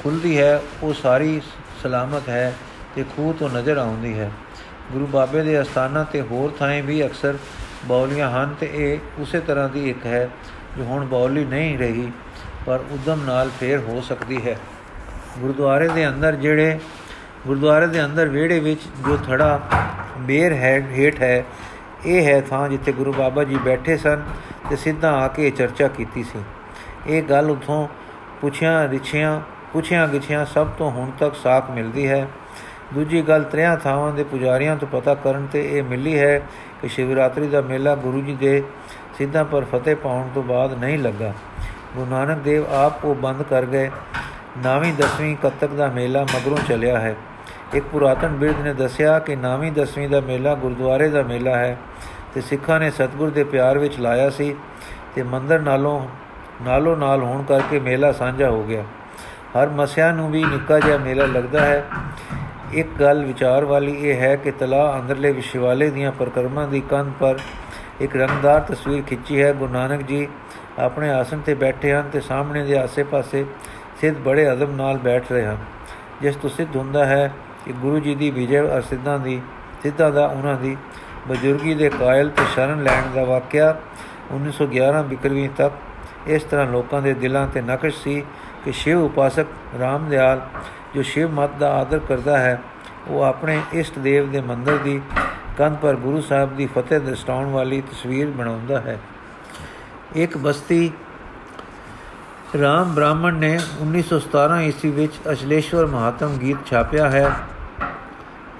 ਖੁੱਲਦੀ 0.03 0.37
ਹੈ, 0.39 0.61
ਉਹ 0.83 0.93
ਸਾਰੀ 0.93 1.41
ਸਲਾਮਤ 1.83 2.29
ਹੈ 2.29 2.53
ਤੇ 2.95 3.03
ਖੂਹ 3.15 3.33
ਤੋਂ 3.33 3.49
ਨਜ਼ਰ 3.49 3.77
ਆਉਂਦੀ 3.77 4.17
ਹੈ। 4.19 4.31
ਗੁਰੂ 4.91 5.05
ਬਾਬੇ 5.07 5.43
ਦੇ 5.43 5.61
ਅਸਥਾਨਾਂ 5.61 6.05
ਤੇ 6.05 6.21
ਹੋਰ 6.21 6.51
ਥਾਂ 6.59 6.81
ਵੀ 6.83 7.05
ਅਕਸਰ 7.05 7.37
ਬੌਲੀਆਂ 7.85 8.29
ਹਨ 8.31 8.55
ਤੇ 8.59 8.69
ਇਹ 8.73 9.21
ਉਸੇ 9.21 9.39
ਤਰ੍ਹਾਂ 9.39 9.69
ਦੀ 9.69 9.89
ਇੱਕ 9.89 10.05
ਹੈ 10.05 10.29
ਜੋ 10.77 10.83
ਹੁਣ 10.83 11.05
ਬੌਲੀ 11.05 11.45
ਨਹੀਂ 11.45 11.77
ਰਹੀ, 11.77 12.11
ਪਰ 12.65 12.79
ਉਦਮ 12.91 13.23
ਨਾਲ 13.25 13.49
ਫੇਰ 13.59 13.79
ਹੋ 13.79 14.01
ਸਕਦੀ 14.01 14.45
ਹੈ। 14.45 14.57
ਗੁਰਦੁਆਰੇ 15.39 15.87
ਦੇ 15.87 16.07
ਅੰਦਰ 16.07 16.35
ਜਿਹੜੇ, 16.35 16.79
ਗੁਰਦੁਆਰੇ 17.47 17.87
ਦੇ 17.87 18.03
ਅੰਦਰ 18.05 18.27
ਵਿਹੜੇ 18.27 18.59
ਵਿੱਚ 18.59 18.81
ਜੋ 19.05 19.17
ਥੜਾ 19.17 19.59
ਬੇਰ 20.17 20.53
ਹੈ, 20.53 20.79
ਹੇਠ 20.91 21.21
ਹੈ 21.21 21.43
ਇਹ 22.05 22.25
ਹੈ 22.25 22.41
ਥਾਂ 22.41 22.69
ਜਿੱਥੇ 22.69 22.91
ਗੁਰੂ 22.91 23.13
ਬਾਬਾ 23.13 23.43
ਜੀ 23.43 23.55
ਬੈਠੇ 23.55 23.97
ਸਨ 23.97 24.23
ਤੇ 24.69 24.75
ਸਿੱਧਾ 24.75 25.11
ਆ 25.11 25.27
ਕੇ 25.27 25.49
ਚਰਚਾ 25.49 25.87
ਕੀਤੀ 25.87 26.23
ਸੀ। 26.23 26.39
ਇਹ 27.07 27.23
ਗੱਲ 27.23 27.51
ਉਥੋਂ 27.51 27.87
ਪੁੱਛਿਆ 28.41 28.87
ਰਿਛਿਆ, 28.87 29.41
ਪੁੱਛਿਆ 29.73 30.07
ਗਿਛਿਆ 30.07 30.45
ਸਭ 30.45 30.67
ਤੋਂ 30.67 30.91
ਹੁਣ 30.91 31.11
ਤੱਕ 31.19 31.35
ਸਾਖ 31.35 31.71
ਮਿਲਦੀ 31.71 32.07
ਹੈ। 32.07 32.27
ਦੂਜੀ 32.93 33.21
ਗੱਲ 33.21 33.43
ਤਰਿਆਂ 33.43 33.77
ਥਾਵਾਂ 33.77 34.11
ਦੇ 34.11 34.23
ਪੁਜਾਰੀਆਂ 34.23 34.75
ਤੋਂ 34.75 34.87
ਪਤਾ 34.87 35.15
ਕਰਨ 35.15 35.47
ਤੇ 35.51 35.77
ਇਹ 35.77 35.83
ਮਿਲੀ 35.83 36.19
ਹੈ 36.19 36.39
ਕਿ 36.81 36.87
ਸ਼ਿਵਰਾਤਰੀ 36.87 37.47
ਦਾ 37.47 37.61
ਮੇਲਾ 37.61 37.95
ਗੁਰੂ 37.95 38.21
ਜੀ 38.21 38.35
ਦੇ 38.35 38.63
ਸਿੱਧਾ 39.17 39.43
ਪਰ 39.43 39.65
ਫਤਿਹ 39.65 39.95
ਪਾਉਣ 39.95 40.27
ਤੋਂ 40.35 40.43
ਬਾਅਦ 40.43 40.73
ਨਹੀਂ 40.73 40.99
ਲੱਗਾ। 40.99 41.33
ਗੁਰੂ 41.95 42.05
ਨਾਨਕ 42.05 42.37
ਦੇਵ 42.37 42.65
ਆਪ 42.73 43.05
ਉਹ 43.05 43.15
ਬੰਦ 43.15 43.43
ਕਰ 43.43 43.65
ਗਏ। 43.65 43.91
ਨਾਵੀਂ 44.57 44.93
ਦਸਵੀਂ 44.93 45.35
ਕੱਤਕ 45.35 45.67
ਦਾ 45.67 45.87
ਮੇਲਾ 45.87 46.23
ਮਗਰੋਂ 46.23 46.57
ਚੱਲਿਆ 46.67 46.99
ਹੈ। 46.99 47.15
ਇੱਕ 47.73 47.85
ਪੁਰਾਤਨ 47.85 48.27
ਬਿਰਧ 48.27 48.61
ਨੇ 48.61 48.73
ਦੱਸਿਆ 48.73 49.19
ਕਿ 49.19 49.35
ਨਾਵੀਂ 49.35 49.71
ਦਸਵੀਂ 49.71 50.09
ਦਾ 50.09 50.21
ਮੇਲਾ 50.21 50.55
ਗੁਰਦੁਆਰੇ 50.55 51.09
ਦਾ 51.09 51.23
ਮੇਲਾ 51.23 51.55
ਹੈ। 51.55 51.77
ਤੇ 52.33 52.41
ਸਿੱਖਾਂ 52.41 52.79
ਨੇ 52.79 52.91
ਸਤਗੁਰ 52.91 53.29
ਦੇ 53.29 53.43
ਪਿਆਰ 53.43 53.77
ਵਿੱਚ 53.77 53.99
ਲਾਇਆ 53.99 54.29
ਸੀ 54.29 54.55
ਤੇ 55.15 55.23
ਮੰਦਰ 55.23 55.59
ਨਾਲੋਂ 55.59 56.07
ਨਾਲੋਂ 56.61 56.97
ਨਾਲ 56.97 57.23
ਹੋਣ 57.23 57.43
ਕਰਕੇ 57.43 57.79
ਮੇਲਾ 57.79 58.11
ਸਾਂਝਾ 58.11 58.49
ਹੋ 58.49 58.63
ਗਿਆ। 58.63 58.83
ਹਰ 59.57 59.69
ਮਸਿਆ 59.69 60.11
ਨੂੰ 60.11 60.31
ਵੀ 60.31 60.43
ਨਿੱਕਾ 60.43 60.79
ਜਿਹਾ 60.79 60.97
ਮੇਲਾ 60.97 61.25
ਲੱਗਦਾ 61.25 61.59
ਹੈ। 61.59 61.85
ਇੱਕ 62.73 62.87
ਗੱਲ 62.99 63.25
ਵਿਚਾਰ 63.25 63.65
ਵਾਲੀ 63.65 63.95
ਇਹ 63.99 64.21
ਹੈ 64.21 64.35
ਕਿ 64.35 64.51
ਤਲਾ 64.51 64.99
ਅੰਦਰਲੇ 64.99 65.31
ਵਿਸ਼ਵਾਲੇ 65.31 65.89
ਦੀਆਂ 65.89 66.11
ਪ੍ਰਕਰਮਾਂ 66.11 66.67
ਦੀ 66.67 66.81
ਕੰਧ 66.81 67.13
ਪਰ 67.19 67.39
ਇੱਕ 68.01 68.15
ਰੰਗਦਾਰ 68.15 68.59
ਤਸਵੀਰ 68.59 69.03
ਖਿੱਚੀ 69.03 69.41
ਹੈ। 69.41 69.53
ਗੁਰੂ 69.53 69.73
ਨਾਨਕ 69.73 70.01
ਜੀ 70.01 70.27
ਆਪਣੇ 70.79 71.09
ਆਸਣ 71.09 71.39
ਤੇ 71.39 71.53
ਬੈਠੇ 71.53 71.93
ਹਨ 71.93 72.09
ਤੇ 72.13 72.19
ਸਾਹਮਣੇ 72.19 72.63
ਦੇ 72.63 72.77
ਆਸੇ-ਪਾਸੇ 72.77 73.45
ਸਿੱਧ 74.01 74.17
ਬੜੇ 74.17 74.51
ਅਦਬ 74.51 74.75
ਨਾਲ 74.75 74.97
ਬੈਠ 74.97 75.23
ਰਹੇ 75.31 75.45
ਹਨ। 75.45 75.57
ਜਿਸ 76.21 76.35
ਤੋਂ 76.35 76.49
ਸਿੱਧ 76.49 76.75
ਹੁੰਦਾ 76.75 77.05
ਹੈ 77.05 77.33
ਕਿ 77.65 77.73
ਗੁਰੂ 77.73 77.99
ਜੀ 77.99 78.15
ਦੀ 78.15 78.31
ਵਿਜੇ 78.31 78.59
ਅਰ 78.59 78.81
ਸਿੱਧਾਂ 78.81 79.19
ਦੀ, 79.19 79.41
ਸਿੱਧਾਂ 79.83 80.11
ਦਾ 80.11 80.25
ਉਹਨਾਂ 80.25 80.55
ਦੀ 80.55 80.77
ਬਜ਼ੁਰਗੀ 81.27 81.73
ਦੇ 81.73 81.89
ਕਾਇਲ 81.89 82.29
ਤੇ 82.29 82.43
ਸ਼ਰਨ 82.53 82.83
ਲੈਣ 82.83 83.03
ਦਾ 83.15 83.23
ਵਾਕਿਆ 83.23 83.75
1911 84.35 85.03
ਬਿਕਰਵੀਂ 85.03 85.49
ਤੱਕ 85.57 85.73
ਇਸ 86.27 86.43
ਤਰ੍ਹਾਂ 86.43 86.65
ਲੋਕਾਂ 86.67 87.01
ਦੇ 87.01 87.13
ਦਿਲਾਂ 87.13 87.47
ਤੇ 87.47 87.61
ਨਕਸ਼ 87.61 87.95
ਸੀ 88.03 88.23
ਕਿ 88.65 88.71
ਸ਼ਿਵ 88.71 89.03
ਉਪਾਸਕ 89.03 89.45
ਰਾਮਦਿਆਲ 89.79 90.41
ਜੋ 90.95 91.01
ਸ਼ਿਵ 91.01 91.31
ਮਤ 91.31 91.49
ਦਾ 91.59 91.73
ਆਦਰ 91.73 91.99
ਕਰਦਾ 91.99 92.37
ਹੈ, 92.37 92.61
ਉਹ 93.07 93.23
ਆਪਣੇ 93.23 93.61
ਇਸ਼ਟ 93.73 93.99
ਦੇਵ 93.99 94.31
ਦੇ 94.31 94.41
ਮੰਦਰ 94.41 94.77
ਦੀ 94.77 95.01
ਕੰਧ 95.57 95.77
ਪਰ 95.77 95.95
ਗੁਰੂ 95.95 96.21
ਸਾਹਿਬ 96.21 96.55
ਦੀ 96.55 96.65
ਫਤਿਹ 96.65 96.99
ਦਸਤਾਉਣ 96.99 97.49
ਵਾਲੀ 97.49 97.81
ਤਸਵੀਰ 97.81 98.27
ਬਣਾਉਂਦਾ 98.27 98.79
ਹੈ। 98.81 98.99
ਇੱਕ 100.15 100.37
ਬਸਤੀ 100.37 100.91
ਰਾਮ 102.61 102.95
ਬ੍ਰਾਹਮਣ 102.95 103.33
ਨੇ 103.33 103.59
1917 103.81 104.61
ਈਸਵੀ 104.61 104.91
ਵਿੱਚ 104.91 105.13
ਅਸ਼ਲੇਸ਼ਵਰ 105.31 105.85
ਮਹਾਤਮ 105.85 106.37
ਗੀਤ 106.37 106.57
ਛਾਪਿਆ 106.65 107.09
ਹੈ। 107.09 107.31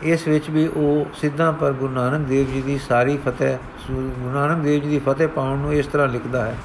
ਇਸ 0.03 0.27
ਵਿੱਚ 0.27 0.49
ਵੀ 0.49 0.65
ਉਹ 0.67 1.05
ਸਿੱਧਾ 1.13 1.51
ਪਰ 1.51 1.71
ਗੁਰੂ 1.71 1.93
ਨਾਨਕ 1.93 2.27
ਦੇਵ 2.27 2.45
ਜੀ 2.47 2.61
ਦੀ 2.61 2.77
ਸਾਰੀ 2.77 3.17
ਫਤਿਹ, 3.17 3.57
ਗੁਰੂ 3.91 4.33
ਨਾਨਕ 4.33 4.63
ਦੇਵ 4.63 4.81
ਜੀ 4.83 4.89
ਦੀ 4.89 4.99
ਫਤਿਹ 4.99 5.27
ਪਾਉਣ 5.27 5.57
ਨੂੰ 5.57 5.73
ਇਸ 5.73 5.87
ਤਰ੍ਹਾਂ 5.87 6.07
ਲਿਖਦਾ 6.07 6.45
ਹੈ। 6.45 6.55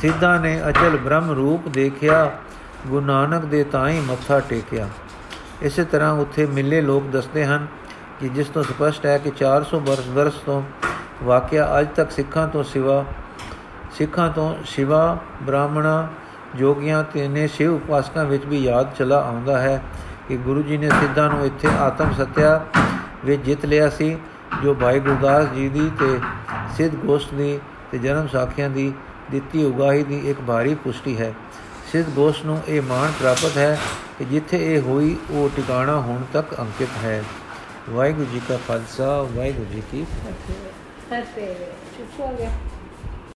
ਸਿੱਧਾ 0.00 0.36
ਨੇ 0.38 0.60
ਅਚਲ 0.68 0.96
ਬ੍ਰਹਮ 0.96 1.30
ਰੂਪ 1.30 1.68
ਦੇਖਿਆ, 1.68 2.30
ਗੁਰੂ 2.86 3.04
ਨਾਨਕ 3.06 3.44
ਦੇ 3.44 3.64
ਤਾਂ 3.64 3.88
ਹੀ 3.88 4.00
ਮੱਥਾ 4.00 4.40
ਟੇਕਿਆ। 4.40 4.88
ਇਸੇ 5.62 5.84
ਤਰ੍ਹਾਂ 5.84 6.12
ਉੱਥੇ 6.12 6.46
ਮਿਲੇ 6.46 6.80
ਲੋਕ 6.80 7.06
ਦੱਸਦੇ 7.06 7.44
ਹਨ 7.44 7.66
ਕਿ 8.20 8.28
ਜਿਸ 8.28 8.48
ਤੋਂ 8.48 8.62
ਸਪਸ਼ਟ 8.62 9.06
ਹੈ 9.06 9.18
ਕਿ 9.18 9.30
400 9.30 9.80
ਬਰਸ 9.80 10.08
ਵਰਸ 10.08 10.34
ਤੋਂ 10.46 10.62
ਵਾਕਿਆ 11.22 11.80
ਅੱਜ 11.80 11.88
ਤੱਕ 11.96 12.10
ਸਿੱਖਾਂ 12.10 12.48
ਤੋਂ 12.48 12.64
ਸਿਵਾ, 12.64 13.04
ਸਿੱਖਾਂ 13.98 14.28
ਤੋਂ 14.28 14.54
ਸਿਵਾ 14.66 15.18
ਬ੍ਰਾਹਮਣਾ 15.42 16.08
ਜੋਗੀਆਂ 16.56 17.02
ਤੇ 17.04 17.28
ਨੇ 17.28 17.46
ਸ਼ਿਵ 17.48 17.74
ਉਪਾਸਕਾਂ 17.74 18.24
ਵਿੱਚ 18.24 18.44
ਵੀ 18.46 18.58
ਯਾਦ 18.58 18.94
ਚਲਾ 18.94 19.20
ਆਉਂਦਾ 19.20 19.58
ਹੈ। 19.58 19.82
ਕਿ 20.28 20.36
ਗੁਰੂ 20.36 20.62
ਜੀ 20.62 20.76
ਨੇ 20.76 20.90
ਸਿੱਧਾਂ 20.90 21.28
ਨੂੰ 21.30 21.46
ਇੱਥੇ 21.46 21.68
ਆਤਮ 21.68 22.12
ਸਤਿਆ 22.12 22.66
ਵਿੱਚ 23.24 23.42
ਜਿੱਤ 23.42 23.64
ਲਿਆ 23.66 23.88
ਸੀ, 23.90 24.16
ਜੋ 24.62 24.74
ਭਾਈ 24.74 25.00
ਗੁਰਦਾਸ 25.00 25.48
ਜੀ 25.48 25.68
ਦੀ 25.68 25.90
ਤੇ 26.00 26.18
ਸਿੱਧ 26.76 26.94
ਗੋਸ਼ਟ 26.94 27.34
ਦੀ 27.34 27.58
ਤੇ 27.92 27.98
ਜਨਮ 27.98 28.28
ਸਾਖੀਆਂ 28.28 28.70
ਦੀ 28.70 28.92
ਦਿੱਤੀ 29.30 29.64
ਉਗਾਹੀ 29.64 30.02
ਦੀ 30.02 30.18
ਇੱਕ 30.30 30.40
ਭਾਰੀ 30.40 30.74
ਪੁਸ਼ਟੀ 30.74 31.18
ਹੈ। 31.18 31.34
ਸਿੱਧ 31.92 32.08
ਗੋਸ਼ 32.08 32.44
ਨੂੰ 32.44 32.60
ਇਹ 32.68 32.82
ਮਾਣ 32.82 33.10
ਪ੍ਰਾਪਤ 33.10 33.56
ਹੈ 33.56 33.78
ਕਿ 34.18 34.24
ਜਿੱਥੇ 34.24 34.74
ਇਹ 34.74 34.80
ਹੋਈ, 34.80 35.16
ਉਹ 35.30 35.48
ਟਿਕਾਣਾ 35.56 35.96
ਹੁਣ 35.96 36.22
ਤੱਕ 36.32 36.58
ਅੰਕਿਤ 36.58 36.88
ਹੈ। 37.04 37.24
ਵਾਹਿਗੁਰੂ 37.90 38.26
ਜੀ 38.32 38.40
ਕਾ 38.48 38.58
ਖਾਲਸਾ, 38.68 39.22
ਵਾਹਿਗੁਰੂ 39.22 39.74
ਜੀ 39.74 39.82
ਕੀ 39.92 40.04
ਫਤਿਹ। 40.04 41.22
ਫਤਿਹ। 41.22 41.54
ਚੁੱਪ 41.98 42.20
ਹੋ 42.20 42.36
ਗਿਆ। 42.38 42.50